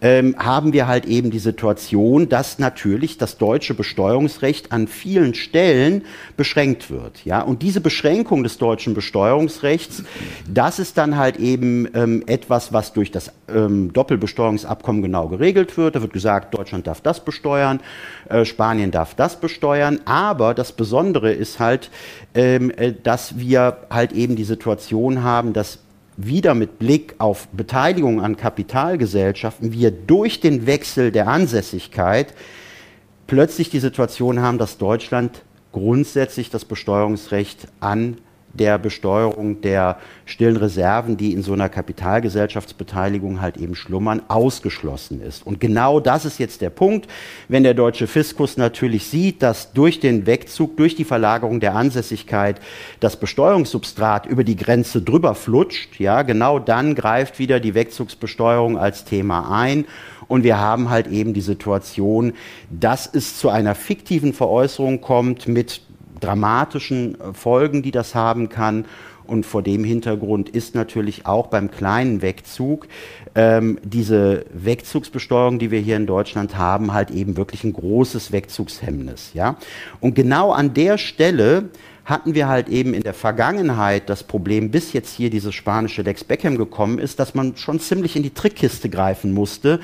[0.00, 6.04] ähm, haben wir halt eben die Situation, dass natürlich das deutsche Besteuerungsrecht an vielen Stellen
[6.36, 7.24] beschränkt wird.
[7.24, 7.42] Ja?
[7.42, 10.02] Und diese Beschränkung des deutschen Besteuerungsrechts,
[10.48, 15.96] das ist dann halt eben ähm, etwas, was durch das ähm, Doppelbesteuerungsabkommen genau geregelt wird.
[15.96, 17.80] Da wird gesagt, Deutschland darf das besteuern,
[18.28, 20.00] äh, Spanien darf das besteuern.
[20.06, 21.90] Aber das Besondere ist halt,
[22.34, 25.78] ähm, äh, dass wir halt eben die Situation haben, dass
[26.26, 32.34] wieder mit Blick auf Beteiligung an Kapitalgesellschaften wir durch den Wechsel der Ansässigkeit
[33.26, 38.18] plötzlich die Situation haben, dass Deutschland grundsätzlich das Besteuerungsrecht an
[38.52, 45.46] der Besteuerung der stillen Reserven, die in so einer Kapitalgesellschaftsbeteiligung halt eben schlummern, ausgeschlossen ist.
[45.46, 47.08] Und genau das ist jetzt der Punkt,
[47.48, 52.60] wenn der deutsche Fiskus natürlich sieht, dass durch den Wegzug, durch die Verlagerung der Ansässigkeit
[53.00, 59.04] das Besteuerungssubstrat über die Grenze drüber flutscht, ja, genau dann greift wieder die Wegzugsbesteuerung als
[59.04, 59.84] Thema ein
[60.30, 62.34] und wir haben halt eben die Situation,
[62.70, 65.80] dass es zu einer fiktiven Veräußerung kommt mit
[66.20, 68.84] dramatischen äh, Folgen, die das haben kann.
[69.26, 72.88] Und vor dem Hintergrund ist natürlich auch beim kleinen Wegzug
[73.36, 79.30] ähm, diese Wegzugsbesteuerung, die wir hier in Deutschland haben, halt eben wirklich ein großes Wegzugshemmnis.
[79.34, 79.56] Ja?
[80.00, 81.68] Und genau an der Stelle
[82.04, 86.24] hatten wir halt eben in der Vergangenheit das Problem, bis jetzt hier dieses spanische Lex
[86.24, 89.78] Beckham gekommen ist, dass man schon ziemlich in die Trickkiste greifen musste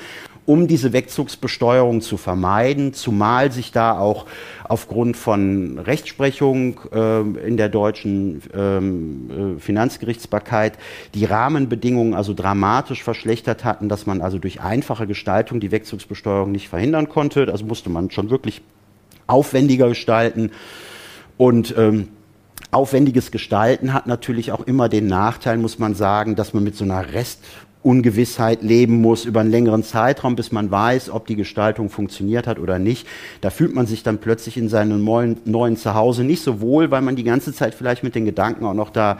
[0.47, 4.25] um diese Wegzugsbesteuerung zu vermeiden, zumal sich da auch
[4.63, 10.77] aufgrund von Rechtsprechung äh, in der deutschen ähm, äh, Finanzgerichtsbarkeit
[11.13, 16.69] die Rahmenbedingungen also dramatisch verschlechtert hatten, dass man also durch einfache Gestaltung die Wegzugsbesteuerung nicht
[16.69, 17.51] verhindern konnte.
[17.51, 18.61] Also musste man schon wirklich
[19.27, 20.51] aufwendiger gestalten
[21.35, 22.07] und ähm,
[22.69, 26.83] Aufwendiges Gestalten hat natürlich auch immer den Nachteil, muss man sagen, dass man mit so
[26.83, 27.43] einer Rest-
[27.83, 32.59] Ungewissheit leben muss über einen längeren Zeitraum, bis man weiß, ob die Gestaltung funktioniert hat
[32.59, 33.07] oder nicht.
[33.41, 37.01] Da fühlt man sich dann plötzlich in seinem neuen, neuen Zuhause nicht so wohl, weil
[37.01, 39.19] man die ganze Zeit vielleicht mit den Gedanken auch noch da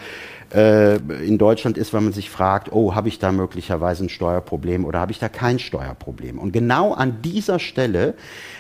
[0.54, 4.86] äh, in Deutschland ist, weil man sich fragt, oh, habe ich da möglicherweise ein Steuerproblem
[4.86, 6.40] oder habe ich da kein Steuerproblem?
[6.40, 8.16] Und genau an dieser Stelle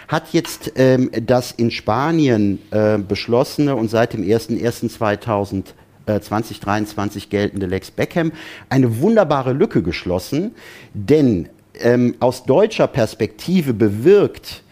[0.07, 5.73] hat jetzt ähm, das in Spanien äh, beschlossene und seit dem 01.01.2000
[6.08, 8.32] 2023 äh, geltende Lex Beckham
[8.70, 10.56] eine wunderbare Lücke geschlossen,
[10.93, 14.63] denn ähm, aus deutscher Perspektive bewirkt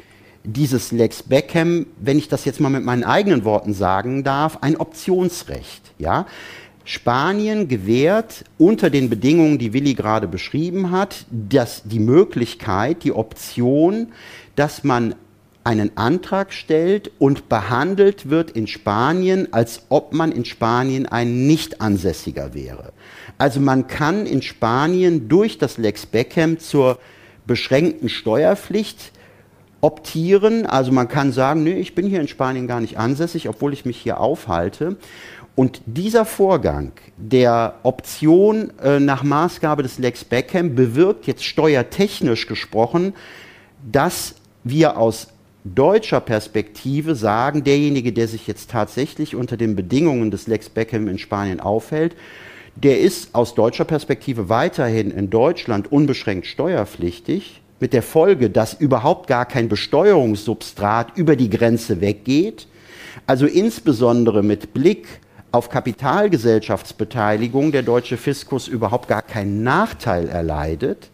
[0.44, 4.78] dieses Lex Beckham, wenn ich das jetzt mal mit meinen eigenen Worten sagen darf, ein
[4.78, 5.94] Optionsrecht.
[5.98, 6.28] Ja?
[6.84, 14.10] Spanien gewährt unter den Bedingungen, die Willi gerade beschrieben hat, dass die Möglichkeit, die Option,
[14.56, 15.16] dass man
[15.66, 22.54] einen Antrag stellt und behandelt wird in Spanien, als ob man in Spanien ein Nicht-Ansässiger
[22.54, 22.94] wäre.
[23.40, 27.00] Also man kann in Spanien durch das Lex Beckham zur
[27.48, 29.12] beschränkten Steuerpflicht
[29.82, 30.68] optieren.
[30.68, 33.86] Also man kann sagen, nee, ich bin hier in Spanien gar nicht ansässig, obwohl ich
[33.86, 34.98] mich hier aufhalte.
[35.56, 43.14] Und dieser Vorgang der Option äh, nach Maßgabe des Lex Beckham bewirkt jetzt steuertechnisch gesprochen,
[43.92, 45.30] dass wir aus
[45.66, 51.18] deutscher Perspektive sagen, derjenige, der sich jetzt tatsächlich unter den Bedingungen des Lex Beckham in
[51.18, 52.16] Spanien aufhält,
[52.76, 59.28] der ist aus deutscher Perspektive weiterhin in Deutschland unbeschränkt steuerpflichtig, mit der Folge, dass überhaupt
[59.28, 62.68] gar kein Besteuerungssubstrat über die Grenze weggeht.
[63.28, 65.08] Also insbesondere mit Blick
[65.52, 71.10] auf Kapitalgesellschaftsbeteiligung der deutsche Fiskus überhaupt gar keinen Nachteil erleidet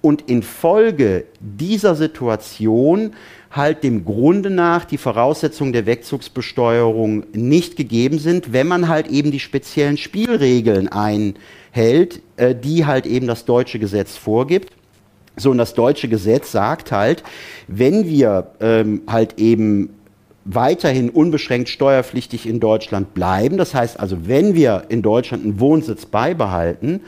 [0.00, 3.14] und infolge dieser Situation
[3.52, 9.30] halt dem Grunde nach die Voraussetzungen der Wegzugsbesteuerung nicht gegeben sind, wenn man halt eben
[9.30, 14.72] die speziellen Spielregeln einhält, äh, die halt eben das deutsche Gesetz vorgibt.
[15.36, 17.22] So, und das deutsche Gesetz sagt halt,
[17.68, 19.90] wenn wir ähm, halt eben
[20.44, 26.06] weiterhin unbeschränkt steuerpflichtig in Deutschland bleiben, das heißt also, wenn wir in Deutschland einen Wohnsitz
[26.06, 27.00] beibehalten,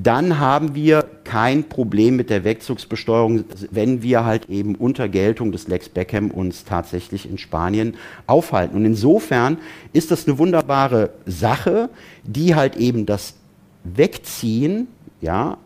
[0.00, 5.66] dann haben wir kein Problem mit der Wegzugsbesteuerung, wenn wir halt eben unter Geltung des
[5.66, 7.94] Lex Beckham uns tatsächlich in Spanien
[8.26, 8.76] aufhalten.
[8.76, 9.58] Und insofern
[9.92, 11.90] ist das eine wunderbare Sache,
[12.22, 13.34] die halt eben das
[13.82, 14.86] Wegziehen,
[15.20, 15.58] ja,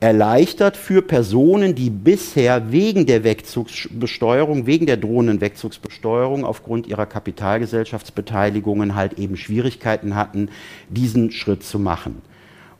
[0.00, 8.94] erleichtert für Personen, die bisher wegen der Wegzugsbesteuerung, wegen der drohenden Wegzugsbesteuerung aufgrund ihrer Kapitalgesellschaftsbeteiligungen
[8.94, 10.50] halt eben Schwierigkeiten hatten,
[10.88, 12.22] diesen Schritt zu machen.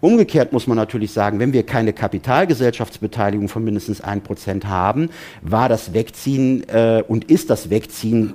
[0.01, 5.11] Umgekehrt muss man natürlich sagen, wenn wir keine Kapitalgesellschaftsbeteiligung von mindestens 1% haben,
[5.43, 8.35] war das Wegziehen äh, und ist das Wegziehen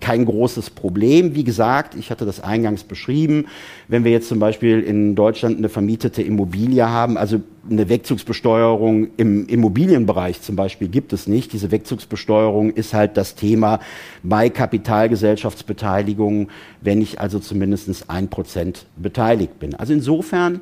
[0.00, 1.34] kein großes Problem.
[1.34, 3.46] Wie gesagt, ich hatte das eingangs beschrieben.
[3.86, 9.46] Wenn wir jetzt zum Beispiel in Deutschland eine vermietete Immobilie haben, also eine Wegzugsbesteuerung im
[9.46, 11.52] Immobilienbereich zum Beispiel gibt es nicht.
[11.52, 13.78] Diese Wegzugsbesteuerung ist halt das Thema
[14.24, 16.48] bei Kapitalgesellschaftsbeteiligung,
[16.80, 19.76] wenn ich also zumindest ein Prozent beteiligt bin.
[19.76, 20.60] Also insofern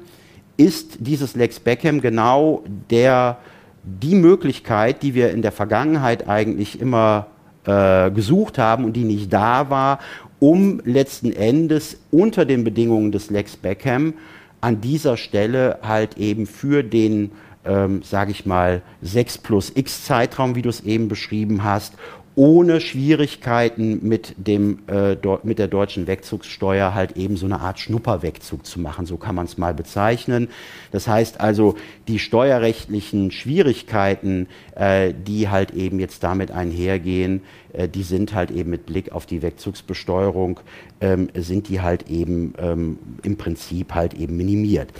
[0.59, 3.39] ist dieses Lex Beckham genau der,
[3.85, 7.29] die Möglichkeit, die wir in der Vergangenheit eigentlich immer
[7.69, 9.99] äh, gesucht haben und die nicht da war,
[10.41, 14.15] um letzten Endes unter den Bedingungen des Lex Beckham
[14.61, 17.31] an dieser Stelle halt eben für den,
[17.65, 21.95] ähm, sage ich mal, 6 plus X Zeitraum, wie du es eben beschrieben hast,
[22.39, 28.65] ohne Schwierigkeiten mit, dem, äh, mit der deutschen Wegzugssteuer halt eben so eine Art Schnupperwegzug
[28.65, 30.47] zu machen, so kann man es mal bezeichnen.
[30.93, 31.75] Das heißt also,
[32.07, 34.47] die steuerrechtlichen Schwierigkeiten,
[34.77, 39.27] äh, die halt eben jetzt damit einhergehen, äh, die sind halt eben mit Blick auf
[39.27, 40.61] die Wegzugsbesteuerung,
[41.01, 44.91] ähm, sind die halt eben ähm, im Prinzip halt eben minimiert.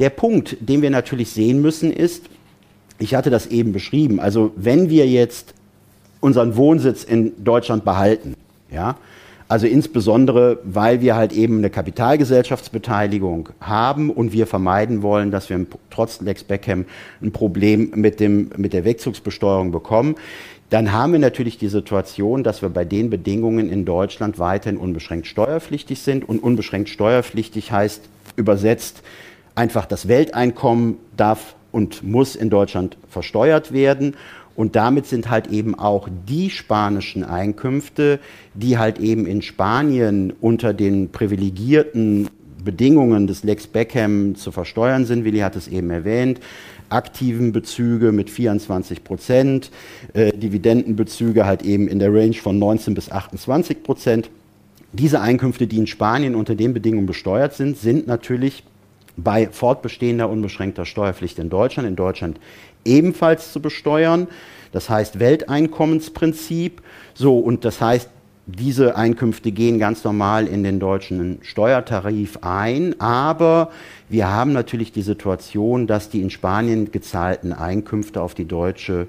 [0.00, 2.24] Der Punkt, den wir natürlich sehen müssen, ist,
[2.98, 5.54] ich hatte das eben beschrieben, also wenn wir jetzt
[6.20, 8.34] unseren Wohnsitz in Deutschland behalten.
[8.70, 8.96] Ja?
[9.48, 15.64] Also insbesondere, weil wir halt eben eine Kapitalgesellschaftsbeteiligung haben und wir vermeiden wollen, dass wir
[15.90, 16.84] trotz Lex Beckham
[17.22, 20.16] ein Problem mit, dem, mit der Wegzugsbesteuerung bekommen.
[20.68, 25.26] Dann haben wir natürlich die Situation, dass wir bei den Bedingungen in Deutschland weiterhin unbeschränkt
[25.26, 26.28] steuerpflichtig sind.
[26.28, 28.02] Und unbeschränkt steuerpflichtig heißt
[28.36, 29.02] übersetzt
[29.54, 34.14] einfach, das Welteinkommen darf und muss in Deutschland versteuert werden.
[34.58, 38.18] Und damit sind halt eben auch die spanischen Einkünfte,
[38.54, 42.28] die halt eben in Spanien unter den privilegierten
[42.64, 45.24] Bedingungen des Lex Beckham zu versteuern sind.
[45.24, 46.40] Willi hat es eben erwähnt.
[46.88, 49.70] Aktiven Bezüge mit 24 Prozent,
[50.14, 54.28] äh, Dividendenbezüge halt eben in der Range von 19 bis 28 Prozent.
[54.92, 58.64] Diese Einkünfte, die in Spanien unter den Bedingungen besteuert sind, sind natürlich
[59.18, 62.38] bei fortbestehender unbeschränkter Steuerpflicht in Deutschland, in Deutschland
[62.88, 64.26] ebenfalls zu besteuern.
[64.72, 66.82] Das heißt Welteinkommensprinzip.
[67.14, 68.08] So, und das heißt,
[68.46, 73.70] diese Einkünfte gehen ganz normal in den deutschen Steuertarif ein, aber
[74.08, 79.06] wir haben natürlich die Situation, dass die in Spanien gezahlten Einkünfte auf die deutsche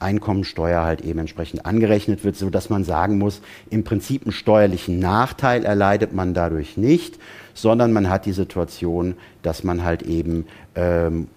[0.00, 5.64] Einkommensteuer halt eben entsprechend angerechnet wird, sodass man sagen muss, im Prinzip einen steuerlichen Nachteil
[5.64, 7.18] erleidet man dadurch nicht,
[7.54, 11.28] sondern man hat die Situation, dass man halt eben ähm,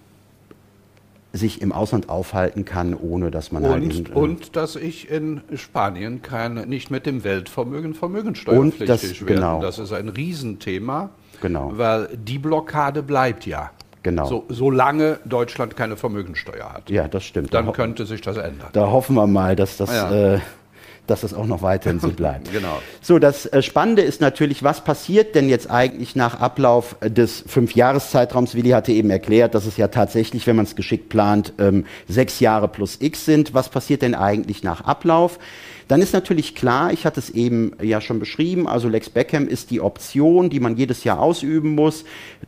[1.32, 4.08] sich im Ausland aufhalten kann, ohne dass man halt und, halt.
[4.08, 9.34] Eben, und dass ich in Spanien kein, nicht mit dem Weltvermögen vermögensteuerpflichtig das, werde.
[9.34, 9.60] Genau.
[9.60, 11.10] Das ist ein Riesenthema,
[11.40, 11.72] genau.
[11.74, 13.70] weil die Blockade bleibt ja.
[14.02, 14.26] Genau.
[14.26, 16.88] So, solange Deutschland keine Vermögensteuer hat.
[16.88, 17.52] Ja, das stimmt.
[17.52, 18.68] Dann da könnte sich das ändern.
[18.72, 19.90] Da hoffen wir mal, dass das.
[19.90, 20.34] Ja.
[20.34, 20.40] Äh,
[21.10, 22.52] dass das auch noch weiterhin so bleibt.
[22.52, 22.80] genau.
[23.00, 28.54] So, das äh, Spannende ist natürlich, was passiert denn jetzt eigentlich nach Ablauf des Fünfjahreszeitraums?
[28.54, 32.40] Willi hatte eben erklärt, dass es ja tatsächlich, wenn man es geschickt plant, ähm, sechs
[32.40, 33.54] Jahre plus X sind.
[33.54, 35.38] Was passiert denn eigentlich nach Ablauf?
[35.88, 39.70] Dann ist natürlich klar, ich hatte es eben ja schon beschrieben, also Lex Beckham ist
[39.70, 42.04] die Option, die man jedes Jahr ausüben muss,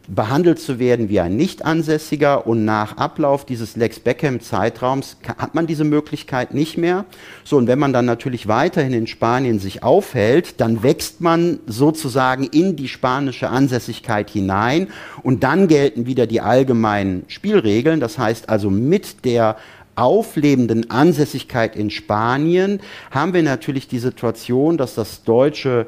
[0.09, 5.85] behandelt zu werden wie ein Nicht-Ansässiger und nach Ablauf dieses Lex Beckham-Zeitraums hat man diese
[5.85, 7.07] Möglichkeit nicht mehr.
[7.43, 12.45] So, und wenn man dann natürlich weiterhin in Spanien sich aufhält, dann wächst man sozusagen
[12.45, 14.89] in die spanische Ansässigkeit hinein
[15.23, 18.01] und dann gelten wieder die allgemeinen Spielregeln.
[18.01, 19.57] Das heißt also mit der
[20.01, 25.87] auflebenden Ansässigkeit in Spanien haben wir natürlich die Situation, dass das deutsche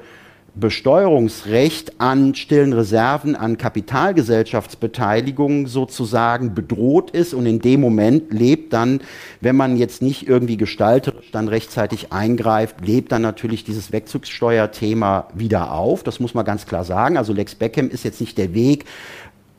[0.55, 9.01] Besteuerungsrecht an stillen Reserven, an Kapitalgesellschaftsbeteiligungen sozusagen bedroht ist und in dem Moment lebt dann,
[9.41, 15.73] wenn man jetzt nicht irgendwie gestalterisch dann rechtzeitig eingreift, lebt dann natürlich dieses Wegzugssteuerthema wieder
[15.73, 16.03] auf.
[16.03, 17.17] Das muss man ganz klar sagen.
[17.17, 18.85] Also Lex Beckham ist jetzt nicht der Weg,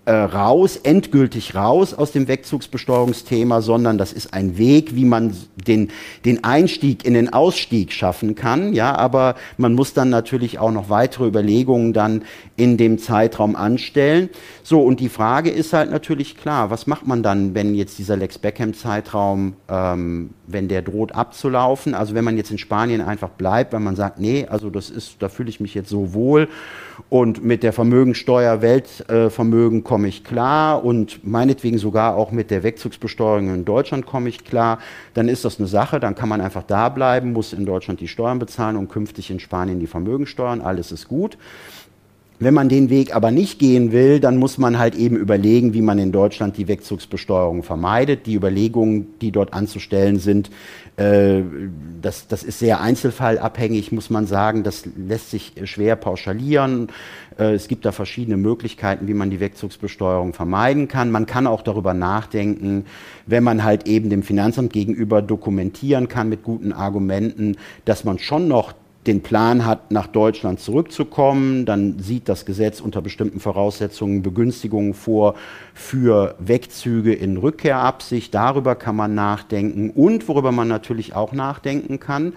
[0.05, 5.33] äh, raus, endgültig raus aus dem Wegzugsbesteuerungsthema, sondern das ist ein Weg, wie man
[5.67, 5.91] den,
[6.25, 8.73] den Einstieg in den Ausstieg schaffen kann.
[8.73, 12.23] Ja, aber man muss dann natürlich auch noch weitere Überlegungen dann
[12.57, 14.29] in dem Zeitraum anstellen.
[14.61, 18.17] So, und die Frage ist halt natürlich klar, was macht man dann, wenn jetzt dieser
[18.17, 21.93] Lex Beckham-Zeitraum, ähm, wenn der droht abzulaufen?
[21.93, 25.15] Also wenn man jetzt in Spanien einfach bleibt, wenn man sagt, nee, also das ist,
[25.19, 26.49] da fühle ich mich jetzt so wohl
[27.09, 33.53] und mit der Vermögensteuer Weltvermögen komme ich klar und meinetwegen sogar auch mit der Wegzugsbesteuerung
[33.53, 34.79] in Deutschland komme ich klar,
[35.13, 38.07] dann ist das eine Sache, dann kann man einfach da bleiben, muss in Deutschland die
[38.07, 41.37] Steuern bezahlen und künftig in Spanien die Vermögensteuern, alles ist gut.
[42.39, 45.81] Wenn man den Weg aber nicht gehen will, dann muss man halt eben überlegen, wie
[45.81, 48.25] man in Deutschland die Wegzugsbesteuerung vermeidet.
[48.25, 50.49] Die Überlegungen, die dort anzustellen sind,
[50.95, 54.63] das, das ist sehr einzelfallabhängig, muss man sagen.
[54.63, 56.89] Das lässt sich schwer pauschalieren.
[57.39, 61.09] Äh, es gibt da verschiedene Möglichkeiten, wie man die Wegzugsbesteuerung vermeiden kann.
[61.09, 62.85] Man kann auch darüber nachdenken,
[63.25, 68.47] wenn man halt eben dem Finanzamt gegenüber dokumentieren kann mit guten Argumenten, dass man schon
[68.47, 68.73] noch
[69.07, 75.35] den Plan hat, nach Deutschland zurückzukommen, dann sieht das Gesetz unter bestimmten Voraussetzungen Begünstigungen vor
[75.73, 78.33] für Wegzüge in Rückkehrabsicht.
[78.33, 79.89] Darüber kann man nachdenken.
[79.89, 82.33] Und worüber man natürlich auch nachdenken kann,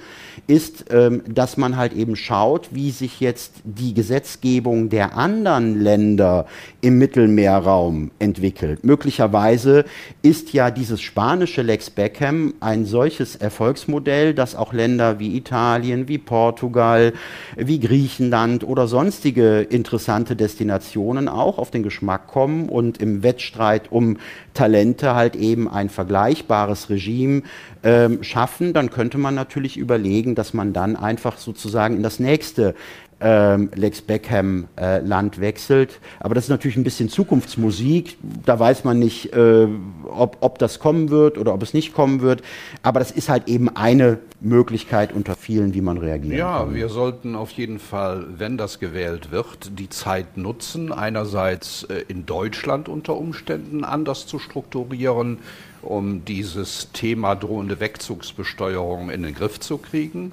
[0.46, 6.46] ist, ähm, dass man halt eben schaut, wie sich jetzt die Gesetzgebung der anderen Länder
[6.80, 8.84] im Mittelmeerraum entwickelt.
[8.84, 9.84] Möglicherweise
[10.22, 16.18] ist ja dieses spanische Lex Beckham ein solches Erfolgsmodell, dass auch Länder wie Italien, wie
[16.18, 17.12] Portugal, Portugal,
[17.54, 24.16] wie Griechenland oder sonstige interessante Destinationen auch auf den Geschmack kommen und im Wettstreit um
[24.54, 27.42] Talente halt eben ein vergleichbares Regime
[27.82, 32.74] ähm, schaffen, dann könnte man natürlich überlegen, dass man dann einfach sozusagen in das nächste
[33.20, 36.00] ähm, Lex Beckham äh, Land wechselt.
[36.20, 38.18] Aber das ist natürlich ein bisschen Zukunftsmusik.
[38.44, 39.66] Da weiß man nicht, äh,
[40.04, 42.42] ob, ob das kommen wird oder ob es nicht kommen wird.
[42.82, 46.68] Aber das ist halt eben eine Möglichkeit unter vielen, wie man reagieren ja, kann.
[46.68, 52.04] Ja, wir sollten auf jeden Fall, wenn das gewählt wird, die Zeit nutzen, einerseits äh,
[52.08, 55.38] in Deutschland unter Umständen anders zu strukturieren,
[55.80, 60.32] um dieses Thema drohende Wegzugsbesteuerung in den Griff zu kriegen.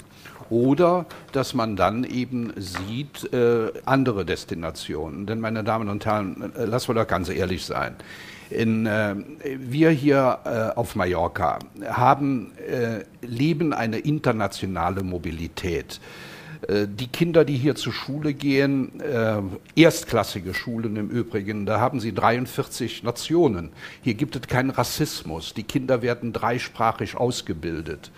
[0.53, 5.25] Oder dass man dann eben sieht äh, andere Destinationen.
[5.25, 7.95] Denn meine Damen und Herren, äh, lassen wir doch ganz ehrlich sein.
[8.51, 9.15] In, äh,
[9.57, 15.99] wir hier äh, auf Mallorca haben, äh, leben eine internationale Mobilität.
[16.67, 19.41] Äh, die Kinder, die hier zur Schule gehen, äh,
[19.75, 23.69] erstklassige Schulen im Übrigen, da haben sie 43 Nationen.
[24.01, 25.53] Hier gibt es keinen Rassismus.
[25.53, 28.11] Die Kinder werden dreisprachig ausgebildet.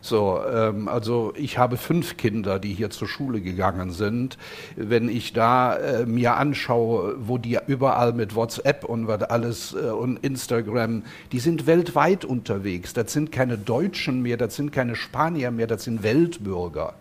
[0.00, 4.36] So, ähm, also ich habe fünf Kinder, die hier zur Schule gegangen sind.
[4.74, 9.90] Wenn ich da äh, mir anschaue, wo die überall mit WhatsApp und was alles äh,
[9.90, 12.92] und Instagram, die sind weltweit unterwegs.
[12.94, 16.94] Das sind keine Deutschen mehr, das sind keine Spanier mehr, das sind Weltbürger.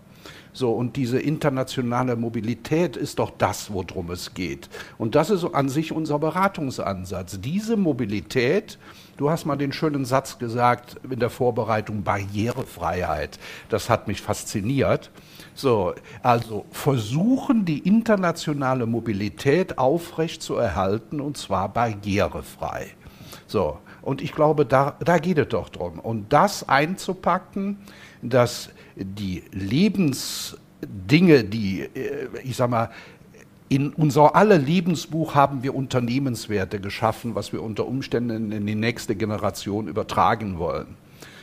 [0.54, 4.70] So, und diese internationale Mobilität ist doch das, worum es geht.
[4.98, 7.40] Und das ist an sich unser Beratungsansatz.
[7.40, 8.78] Diese Mobilität,
[9.18, 13.40] du hast mal den schönen Satz gesagt in der Vorbereitung, Barrierefreiheit.
[13.70, 15.10] Das hat mich fasziniert.
[15.54, 22.88] So, also versuchen die internationale Mobilität aufrecht zu erhalten und zwar barrierefrei.
[23.48, 26.00] So, und ich glaube, da, da geht es doch drum.
[26.00, 27.78] Und das einzupacken,
[28.22, 32.90] dass die Lebensdinge, die, äh, ich sag mal,
[33.70, 39.16] in unser aller Lebensbuch haben wir Unternehmenswerte geschaffen, was wir unter Umständen in die nächste
[39.16, 40.98] Generation übertragen wollen.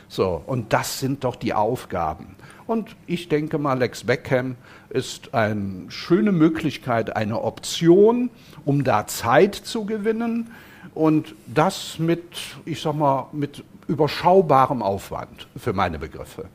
[0.09, 2.35] So, und das sind doch die Aufgaben.
[2.67, 4.57] Und ich denke mal, Lex Beckham
[4.89, 8.29] ist eine schöne Möglichkeit, eine Option,
[8.63, 10.51] um da Zeit zu gewinnen
[10.93, 12.21] und das mit,
[12.65, 16.45] ich sag mal, mit überschaubarem Aufwand für meine Begriffe.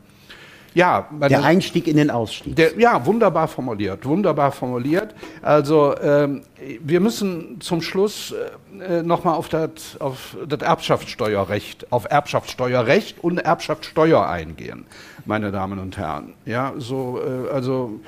[0.74, 2.56] Ja, der Einstieg in den Ausstieg.
[2.56, 5.14] Der, ja, wunderbar formuliert, wunderbar formuliert.
[5.40, 6.42] Also ähm,
[6.80, 8.34] wir müssen zum Schluss
[8.80, 14.86] äh, nochmal auf das auf das Erbschaftssteuerrecht, auf Erbschaftssteuerrecht und Erbschaftssteuer eingehen,
[15.24, 16.34] meine Damen und Herren.
[16.44, 18.00] Ja, so äh, also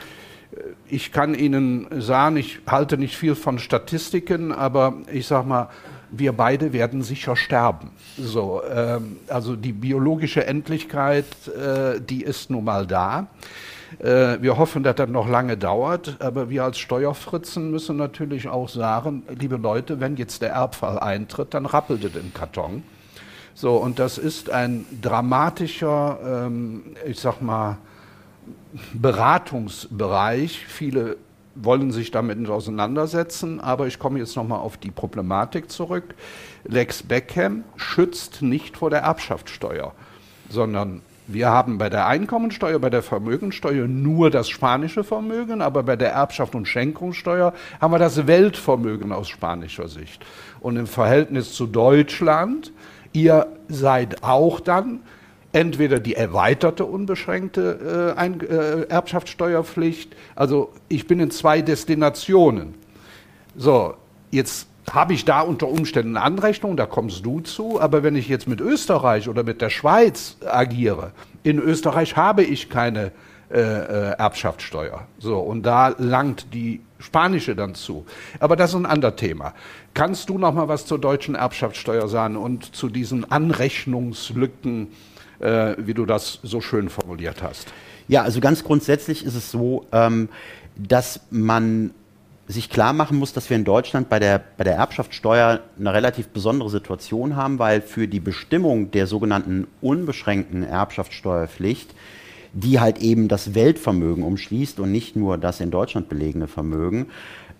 [0.50, 0.58] äh,
[0.88, 5.68] ich kann Ihnen sagen, ich halte nicht viel von Statistiken, aber ich sag mal
[6.18, 7.90] wir beide werden sicher sterben.
[8.18, 13.28] So, ähm, also die biologische Endlichkeit, äh, die ist nun mal da.
[13.98, 18.68] Äh, wir hoffen, dass das noch lange dauert, aber wir als Steuerfritzen müssen natürlich auch
[18.68, 22.82] sagen, liebe Leute, wenn jetzt der Erbfall eintritt, dann rappelt es im Karton.
[23.54, 27.78] So, und das ist ein dramatischer, ähm, ich sag mal,
[28.92, 30.66] Beratungsbereich.
[30.66, 31.16] Viele
[31.56, 36.14] wollen sich damit nicht auseinandersetzen, aber ich komme jetzt nochmal auf die Problematik zurück.
[36.64, 39.92] Lex Beckham schützt nicht vor der Erbschaftssteuer,
[40.48, 45.96] sondern wir haben bei der Einkommensteuer, bei der Vermögensteuer nur das spanische Vermögen, aber bei
[45.96, 50.24] der Erbschaft und Schenkungssteuer haben wir das Weltvermögen aus spanischer Sicht.
[50.60, 52.72] Und im Verhältnis zu Deutschland,
[53.12, 55.00] ihr seid auch dann
[55.56, 60.14] entweder die erweiterte unbeschränkte äh, Ein äh, Erbschaftssteuerpflicht.
[60.34, 62.74] Also ich bin in zwei Destinationen.
[63.56, 63.94] So,
[64.30, 68.46] jetzt habe ich da unter Umständen Anrechnung, da kommst du zu, aber wenn ich jetzt
[68.46, 73.12] mit Österreich oder mit der Schweiz agiere, in Österreich habe ich keine
[73.50, 75.06] äh, äh Erbschaftssteuer.
[75.18, 78.04] So, und da langt die spanische dann zu.
[78.40, 79.54] Aber das ist ein anderes Thema.
[79.94, 84.88] Kannst du noch mal was zur deutschen Erbschaftssteuer sagen und zu diesen Anrechnungslücken?
[85.40, 87.72] Äh, wie du das so schön formuliert hast.
[88.08, 90.28] Ja, also ganz grundsätzlich ist es so, ähm,
[90.76, 91.90] dass man
[92.48, 96.28] sich klar machen muss, dass wir in Deutschland bei der, bei der Erbschaftssteuer eine relativ
[96.28, 101.92] besondere Situation haben, weil für die Bestimmung der sogenannten unbeschränkten Erbschaftssteuerpflicht,
[102.52, 107.08] die halt eben das Weltvermögen umschließt und nicht nur das in Deutschland belegene Vermögen,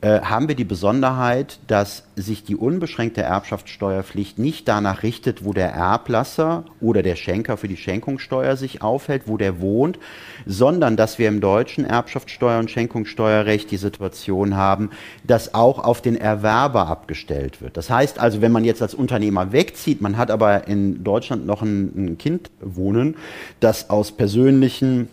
[0.03, 5.73] äh, haben wir die Besonderheit, dass sich die unbeschränkte Erbschaftssteuerpflicht nicht danach richtet, wo der
[5.73, 9.99] Erblasser oder der Schenker für die Schenkungssteuer sich aufhält, wo der wohnt,
[10.45, 14.91] sondern dass wir im deutschen Erbschaftssteuer- und Schenkungssteuerrecht die Situation haben,
[15.25, 17.79] dass auch auf den Erwerber abgestellt wird.
[17.79, 21.63] Das heißt also, wenn man jetzt als Unternehmer wegzieht, man hat aber in Deutschland noch
[21.63, 23.17] ein, ein Kind wohnen,
[23.61, 25.09] das aus persönlichen,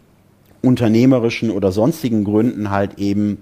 [0.62, 3.38] unternehmerischen oder sonstigen Gründen halt eben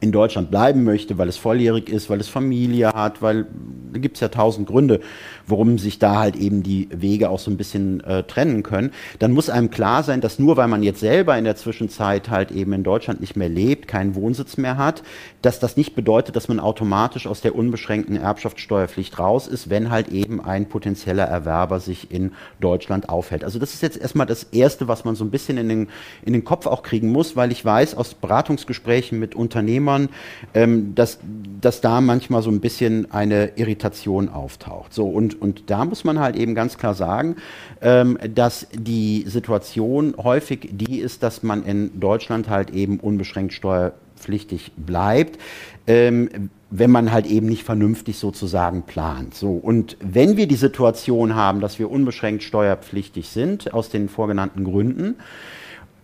[0.00, 3.46] in Deutschland bleiben möchte, weil es volljährig ist, weil es Familie hat, weil
[3.92, 5.00] da gibt es ja tausend Gründe,
[5.48, 9.32] warum sich da halt eben die Wege auch so ein bisschen äh, trennen können, dann
[9.32, 12.72] muss einem klar sein, dass nur weil man jetzt selber in der Zwischenzeit halt eben
[12.72, 15.02] in Deutschland nicht mehr lebt, keinen Wohnsitz mehr hat,
[15.42, 20.08] dass das nicht bedeutet, dass man automatisch aus der unbeschränkten Erbschaftssteuerpflicht raus ist, wenn halt
[20.08, 23.44] eben ein potenzieller Erwerber sich in Deutschland aufhält.
[23.44, 25.88] Also das ist jetzt erstmal das Erste, was man so ein bisschen in den,
[26.24, 30.08] in den Kopf auch kriegen muss, weil ich weiß aus Beratungsgesprächen mit Unternehmern,
[30.54, 31.18] ähm, dass,
[31.60, 34.92] dass da manchmal so ein bisschen eine Irritation auftaucht.
[34.92, 37.36] So, und, und da muss man halt eben ganz klar sagen,
[37.80, 44.72] ähm, dass die Situation häufig die ist, dass man in Deutschland halt eben unbeschränkt steuerpflichtig
[44.76, 45.38] bleibt.
[45.86, 49.34] Ähm, wenn man halt eben nicht vernünftig sozusagen plant.
[49.34, 54.64] So, und wenn wir die Situation haben, dass wir unbeschränkt steuerpflichtig sind, aus den vorgenannten
[54.64, 55.16] Gründen,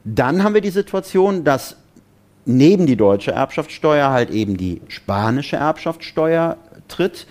[0.04, 1.76] dann haben wir die Situation, dass
[2.46, 6.56] neben die deutsche Erbschaftssteuer halt eben die spanische Erbschaftssteuer
[6.88, 7.26] tritt.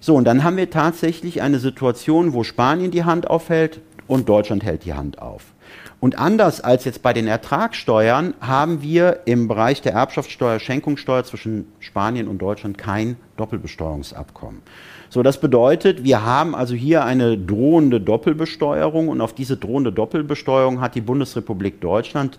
[0.00, 4.64] So, und dann haben wir tatsächlich eine Situation, wo Spanien die Hand aufhält und Deutschland
[4.64, 5.44] hält die Hand auf.
[6.00, 11.66] Und anders als jetzt bei den Ertragssteuern haben wir im Bereich der Erbschaftssteuer, Schenkungssteuer zwischen
[11.80, 14.62] Spanien und Deutschland kein Doppelbesteuerungsabkommen.
[15.10, 20.80] So, das bedeutet, wir haben also hier eine drohende Doppelbesteuerung und auf diese drohende Doppelbesteuerung
[20.80, 22.38] hat die Bundesrepublik Deutschland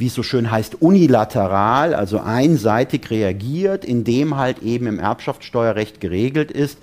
[0.00, 6.50] wie es so schön heißt, unilateral, also einseitig reagiert, indem halt eben im Erbschaftssteuerrecht geregelt
[6.50, 6.78] ist,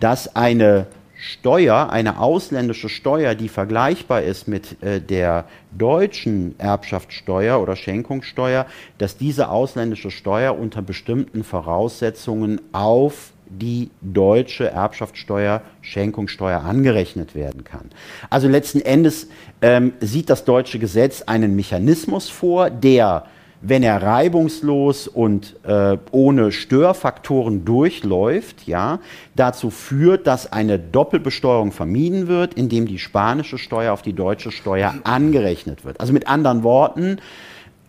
[0.00, 7.76] dass eine Steuer, eine ausländische Steuer, die vergleichbar ist mit äh, der deutschen Erbschaftssteuer oder
[7.76, 8.66] Schenkungssteuer,
[8.98, 17.90] dass diese ausländische Steuer unter bestimmten Voraussetzungen auf die deutsche Erbschaftssteuer, Schenkungssteuer angerechnet werden kann.
[18.30, 19.28] Also letzten Endes
[19.62, 23.24] ähm, sieht das deutsche Gesetz einen Mechanismus vor, der
[23.62, 28.98] wenn er reibungslos und äh, ohne Störfaktoren durchläuft, ja,
[29.36, 34.94] dazu führt, dass eine Doppelbesteuerung vermieden wird, indem die spanische Steuer auf die deutsche Steuer
[35.04, 36.00] angerechnet wird.
[36.00, 37.18] Also mit anderen Worten,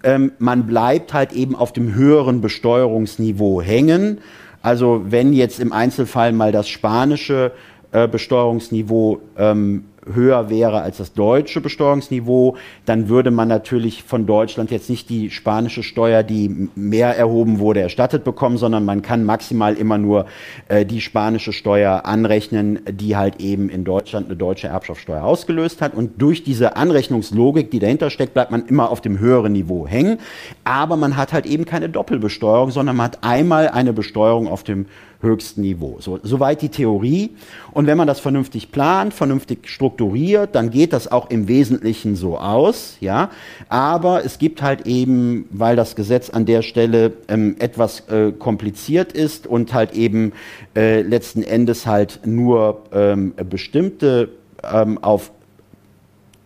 [0.03, 4.19] ähm, man bleibt halt eben auf dem höheren Besteuerungsniveau hängen.
[4.61, 7.51] Also wenn jetzt im Einzelfall mal das spanische
[7.91, 14.71] äh, Besteuerungsniveau ähm, höher wäre als das deutsche Besteuerungsniveau, dann würde man natürlich von Deutschland
[14.71, 19.75] jetzt nicht die spanische Steuer, die mehr erhoben wurde, erstattet bekommen, sondern man kann maximal
[19.75, 20.25] immer nur
[20.67, 25.93] äh, die spanische Steuer anrechnen, die halt eben in Deutschland eine deutsche Erbschaftssteuer ausgelöst hat.
[25.93, 30.19] Und durch diese Anrechnungslogik, die dahinter steckt, bleibt man immer auf dem höheren Niveau hängen.
[30.63, 34.85] Aber man hat halt eben keine Doppelbesteuerung, sondern man hat einmal eine Besteuerung auf dem
[35.23, 35.97] höchsten Niveau.
[35.99, 37.31] So, soweit die Theorie.
[37.71, 42.37] Und wenn man das vernünftig plant, vernünftig strukturiert, dann geht das auch im Wesentlichen so
[42.37, 43.31] aus, ja.
[43.69, 49.13] Aber es gibt halt eben, weil das Gesetz an der Stelle ähm, etwas äh, kompliziert
[49.13, 50.33] ist und halt eben
[50.75, 54.29] äh, letzten Endes halt nur ähm, bestimmte
[54.63, 55.31] ähm, auf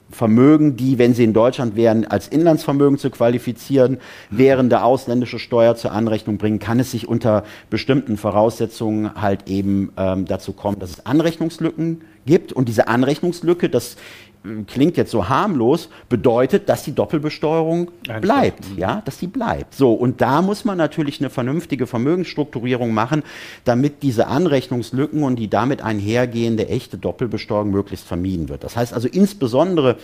[0.10, 3.98] Vermögen, die, wenn sie in Deutschland wären, als Inlandsvermögen zu qualifizieren,
[4.30, 9.92] während der ausländische Steuer zur Anrechnung bringen, kann es sich unter bestimmten Voraussetzungen halt eben
[9.98, 12.54] ähm, dazu kommen, dass es Anrechnungslücken gibt.
[12.54, 13.98] Und diese Anrechnungslücke, das
[14.68, 17.92] klingt jetzt so harmlos, bedeutet, dass die Doppelbesteuerung
[18.22, 19.74] bleibt, ja, dass sie bleibt.
[19.74, 23.24] So, und da muss man natürlich eine vernünftige Vermögensstrukturierung machen,
[23.66, 28.64] damit diese Anrechnungslücken und die damit einhergehende echte Doppelbesteuerung möglichst vermieden wird.
[28.64, 29.98] Das heißt also insbesondere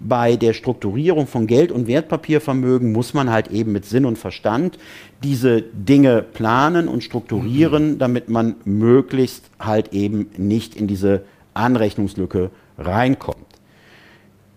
[0.00, 4.78] bei der Strukturierung von Geld- und Wertpapiervermögen muss man halt eben mit Sinn und Verstand
[5.22, 7.98] diese Dinge planen und strukturieren, mhm.
[7.98, 11.22] damit man möglichst halt eben nicht in diese
[11.54, 13.49] Anrechnungslücke reinkommt.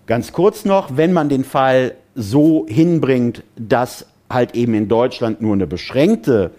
[0.06, 5.54] Ganz kurz noch, wenn man den Fall so hinbringt, dass halt eben in Deutschland nur
[5.54, 6.52] eine beschränkte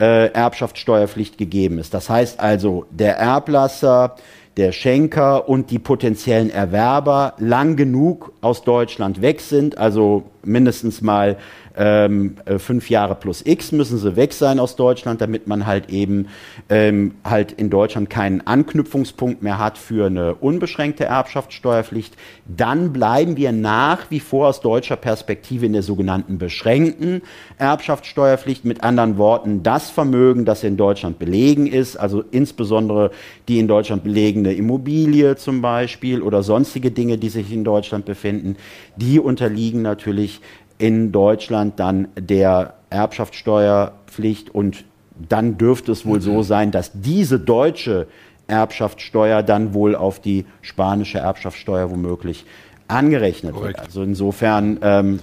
[0.00, 1.94] äh, Erbschaftssteuerpflicht gegeben ist.
[1.94, 4.16] Das heißt also, der Erblasser,
[4.56, 11.36] der Schenker und die potenziellen Erwerber lang genug aus Deutschland weg sind, also mindestens mal
[11.78, 15.90] ähm, äh, fünf Jahre plus X müssen sie weg sein aus Deutschland, damit man halt
[15.90, 16.26] eben
[16.68, 22.16] ähm, halt in Deutschland keinen Anknüpfungspunkt mehr hat für eine unbeschränkte Erbschaftssteuerpflicht.
[22.46, 27.22] Dann bleiben wir nach wie vor aus deutscher Perspektive in der sogenannten beschränkten
[27.58, 28.64] Erbschaftssteuerpflicht.
[28.64, 33.12] Mit anderen Worten, das Vermögen, das in Deutschland belegen ist, also insbesondere
[33.46, 38.56] die in Deutschland belegene Immobilie zum Beispiel oder sonstige Dinge, die sich in Deutschland befinden,
[38.96, 40.40] die unterliegen natürlich
[40.78, 44.84] in Deutschland dann der Erbschaftssteuerpflicht und
[45.28, 46.42] dann dürfte es wohl so mhm.
[46.42, 48.06] sein, dass diese deutsche
[48.46, 52.46] Erbschaftssteuer dann wohl auf die spanische Erbschaftssteuer womöglich
[52.86, 53.78] angerechnet Korrekt.
[53.78, 53.86] wird.
[53.86, 55.20] Also insofern ähm,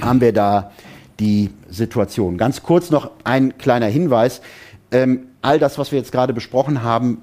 [0.00, 0.70] haben wir da
[1.18, 2.38] die Situation.
[2.38, 4.40] Ganz kurz noch ein kleiner Hinweis.
[4.92, 7.18] Ähm, all das, was wir jetzt gerade besprochen haben,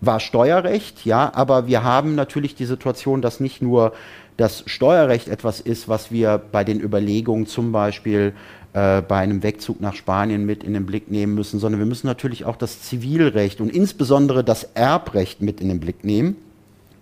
[0.00, 3.92] war Steuerrecht, ja, aber wir haben natürlich die Situation, dass nicht nur
[4.36, 8.34] das Steuerrecht etwas ist, was wir bei den Überlegungen zum Beispiel
[8.72, 12.06] äh, bei einem Wegzug nach Spanien mit in den Blick nehmen müssen, sondern wir müssen
[12.06, 16.36] natürlich auch das Zivilrecht und insbesondere das Erbrecht mit in den Blick nehmen.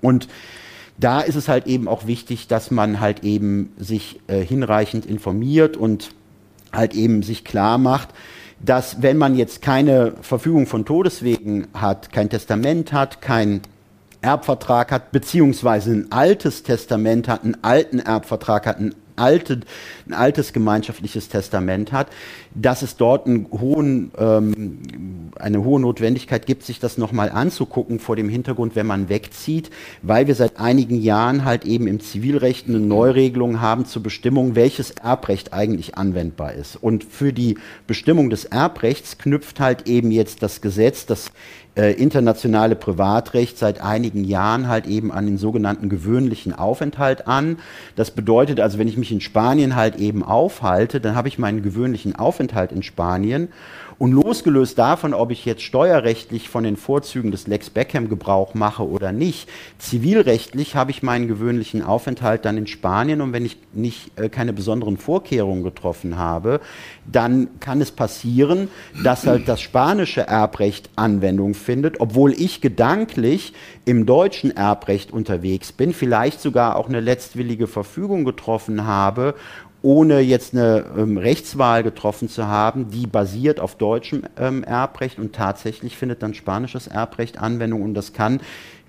[0.02, 0.28] Und
[0.98, 5.76] da ist es halt eben auch wichtig, dass man halt eben sich äh, hinreichend informiert
[5.76, 6.10] und
[6.72, 8.10] halt eben sich klar macht,
[8.62, 13.62] dass wenn man jetzt keine Verfügung von Todeswegen hat, kein Testament hat, kein
[14.22, 19.60] Erbvertrag hat, beziehungsweise ein altes Testament hat, einen alten Erbvertrag hat, ein, alte,
[20.08, 22.08] ein altes gemeinschaftliches Testament hat,
[22.54, 28.16] dass es dort einen hohen, ähm, eine hohe Notwendigkeit gibt, sich das nochmal anzugucken vor
[28.16, 29.70] dem Hintergrund, wenn man wegzieht,
[30.02, 34.90] weil wir seit einigen Jahren halt eben im Zivilrecht eine Neuregelung haben zur Bestimmung, welches
[34.90, 36.76] Erbrecht eigentlich anwendbar ist.
[36.76, 41.30] Und für die Bestimmung des Erbrechts knüpft halt eben jetzt das Gesetz, das
[41.76, 47.58] äh, internationale Privatrecht seit einigen Jahren halt eben an den sogenannten gewöhnlichen Aufenthalt an.
[47.96, 51.62] Das bedeutet also, wenn ich mich in Spanien halt eben aufhalte, dann habe ich meinen
[51.62, 53.48] gewöhnlichen Aufenthalt in Spanien
[54.01, 58.88] und losgelöst davon, ob ich jetzt steuerrechtlich von den Vorzügen des Lex Beckham Gebrauch mache
[58.88, 59.46] oder nicht,
[59.78, 63.20] zivilrechtlich habe ich meinen gewöhnlichen Aufenthalt dann in Spanien.
[63.20, 66.62] Und wenn ich nicht äh, keine besonderen Vorkehrungen getroffen habe,
[67.05, 68.68] dann kann es passieren,
[69.05, 73.53] dass halt das spanische Erbrecht Anwendung findet, obwohl ich gedanklich
[73.84, 79.34] im deutschen Erbrecht unterwegs bin, vielleicht sogar auch eine letztwillige Verfügung getroffen habe
[79.82, 85.34] ohne jetzt eine ähm, Rechtswahl getroffen zu haben, die basiert auf deutschem ähm, Erbrecht und
[85.34, 88.40] tatsächlich findet dann spanisches Erbrecht Anwendung und das kann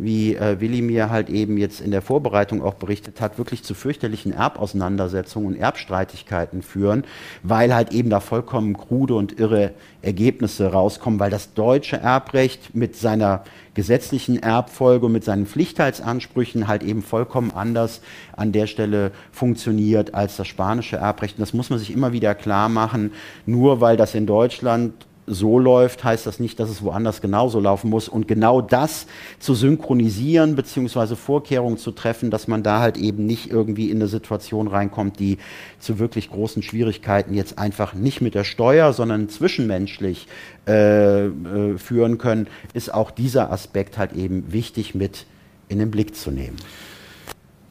[0.01, 3.73] wie äh, Willi mir halt eben jetzt in der Vorbereitung auch berichtet hat, wirklich zu
[3.73, 7.03] fürchterlichen Erbauseinandersetzungen und Erbstreitigkeiten führen,
[7.43, 9.71] weil halt eben da vollkommen krude und irre
[10.01, 13.43] Ergebnisse rauskommen, weil das deutsche Erbrecht mit seiner
[13.73, 18.01] gesetzlichen Erbfolge und mit seinen Pflichtheitsansprüchen halt eben vollkommen anders
[18.35, 21.37] an der Stelle funktioniert als das spanische Erbrecht.
[21.37, 23.11] Und das muss man sich immer wieder klar machen.
[23.45, 24.93] Nur weil das in Deutschland
[25.33, 28.09] so läuft, heißt das nicht, dass es woanders genauso laufen muss.
[28.09, 29.07] Und genau das
[29.39, 31.15] zu synchronisieren bzw.
[31.15, 35.37] Vorkehrungen zu treffen, dass man da halt eben nicht irgendwie in eine Situation reinkommt, die
[35.79, 40.27] zu wirklich großen Schwierigkeiten jetzt einfach nicht mit der Steuer, sondern zwischenmenschlich
[40.67, 45.25] äh, äh, führen können, ist auch dieser Aspekt halt eben wichtig mit
[45.69, 46.57] in den Blick zu nehmen.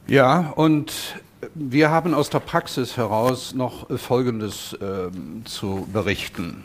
[0.07, 0.91] Ja, und
[1.55, 5.09] wir haben aus der Praxis heraus noch Folgendes äh,
[5.45, 6.63] zu berichten.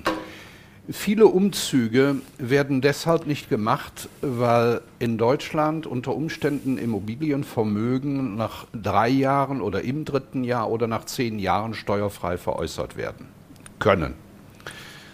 [0.89, 9.61] Viele Umzüge werden deshalb nicht gemacht, weil in Deutschland unter Umständen Immobilienvermögen nach drei Jahren
[9.62, 13.26] oder im dritten Jahr oder nach zehn Jahren steuerfrei veräußert werden
[13.80, 14.14] können.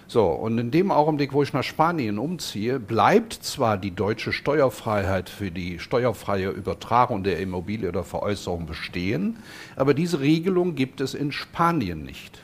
[0.08, 5.30] So, und in dem Augenblick, wo ich nach Spanien umziehe, bleibt zwar die deutsche Steuerfreiheit
[5.30, 9.38] für die steuerfreie Übertragung der Immobilie oder Veräußerung bestehen,
[9.74, 12.42] aber diese Regelung gibt es in Spanien nicht.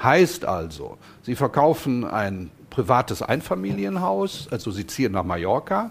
[0.00, 5.90] Heißt also, Sie verkaufen ein privates Einfamilienhaus, also Sie ziehen nach Mallorca.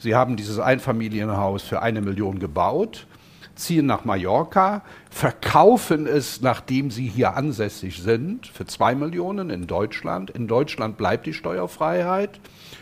[0.00, 3.06] Sie haben dieses Einfamilienhaus für eine Million gebaut,
[3.54, 10.30] ziehen nach Mallorca, verkaufen es, nachdem Sie hier ansässig sind, für zwei Millionen in Deutschland.
[10.30, 12.40] In Deutschland bleibt die Steuerfreiheit.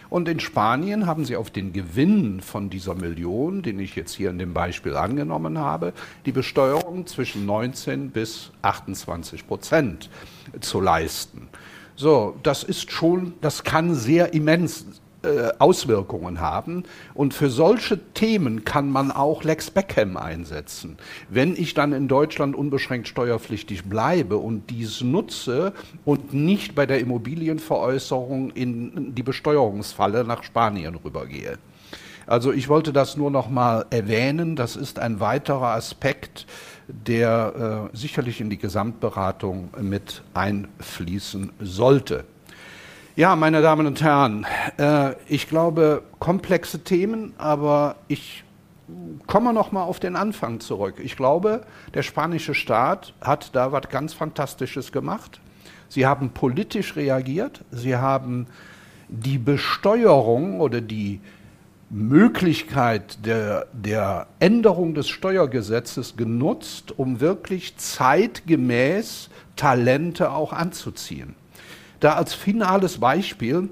[0.09, 4.31] Und in Spanien haben Sie auf den Gewinn von dieser Million, den ich jetzt hier
[4.31, 5.93] in dem Beispiel angenommen habe,
[6.25, 10.09] die Besteuerung zwischen 19 bis 28 Prozent
[10.61, 11.51] zu leisten.
[11.97, 14.85] So, das ist schon, das kann sehr immens
[15.25, 16.85] äh, Auswirkungen haben.
[17.15, 20.99] Und für solche Themen kann man auch Lex Beckham einsetzen.
[21.31, 25.73] Wenn ich dann in Deutschland unbeschränkt steuerpflichtig bleibe und dies nutze
[26.05, 31.59] und nicht bei der Immobilienveräußerung in die Besteuerungsfalle nach Spanien rübergehe.
[32.27, 34.57] Also ich wollte das nur noch mal erwähnen.
[34.57, 36.47] Das ist ein weiterer Aspekt,
[36.89, 42.25] der äh, sicherlich in die Gesamtberatung mit einfließen sollte.
[43.17, 48.45] Ja, meine Damen und Herren, äh, ich glaube komplexe Themen, aber ich
[49.27, 50.97] komme noch mal auf den Anfang zurück.
[51.03, 51.65] Ich glaube,
[51.95, 55.41] der spanische Staat hat da was ganz Fantastisches gemacht.
[55.89, 57.65] Sie haben politisch reagiert.
[57.71, 58.47] Sie haben
[59.09, 61.21] die Besteuerung oder die
[61.95, 71.37] Möglichkeit der, der Änderung des Steuergesetzes genutzt, um wirklich zeitgemäß Talente auch anzuziehen.
[72.01, 73.69] Da als finales Beispiel,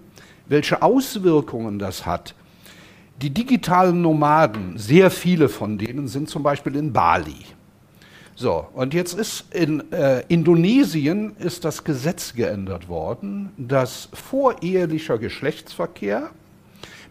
[0.46, 2.36] welche Auswirkungen das hat.
[3.20, 7.44] Die digitalen Nomaden, sehr viele von denen sind zum Beispiel in Bali.
[8.36, 16.30] So, und jetzt ist in äh, Indonesien ist das Gesetz geändert worden, dass vorehelicher Geschlechtsverkehr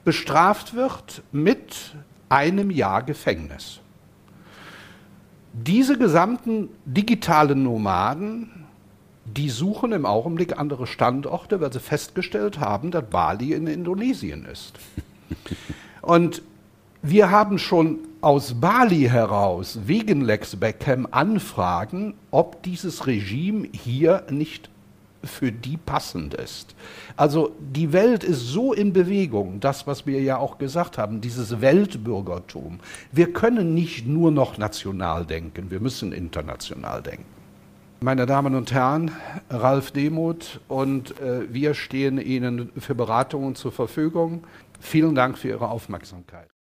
[0.04, 1.96] bestraft wird mit
[2.30, 3.80] einem Jahr Gefängnis.
[5.54, 8.66] Diese gesamten digitalen Nomaden,
[9.26, 14.80] die suchen im Augenblick andere Standorte, weil sie festgestellt haben, dass Bali in Indonesien ist.
[16.02, 16.42] Und
[17.02, 24.70] wir haben schon aus Bali heraus wegen Lex Beckham Anfragen, ob dieses Regime hier nicht
[25.24, 26.76] für die passend ist.
[27.16, 31.62] Also die Welt ist so in Bewegung, das, was wir ja auch gesagt haben, dieses
[31.62, 32.80] Weltbürgertum.
[33.12, 37.26] Wir können nicht nur noch national denken, wir müssen international denken.
[38.04, 39.12] Meine Damen und Herren,
[39.50, 44.44] Ralf Demuth und äh, wir stehen Ihnen für Beratungen zur Verfügung.
[44.80, 46.51] Vielen Dank für Ihre Aufmerksamkeit.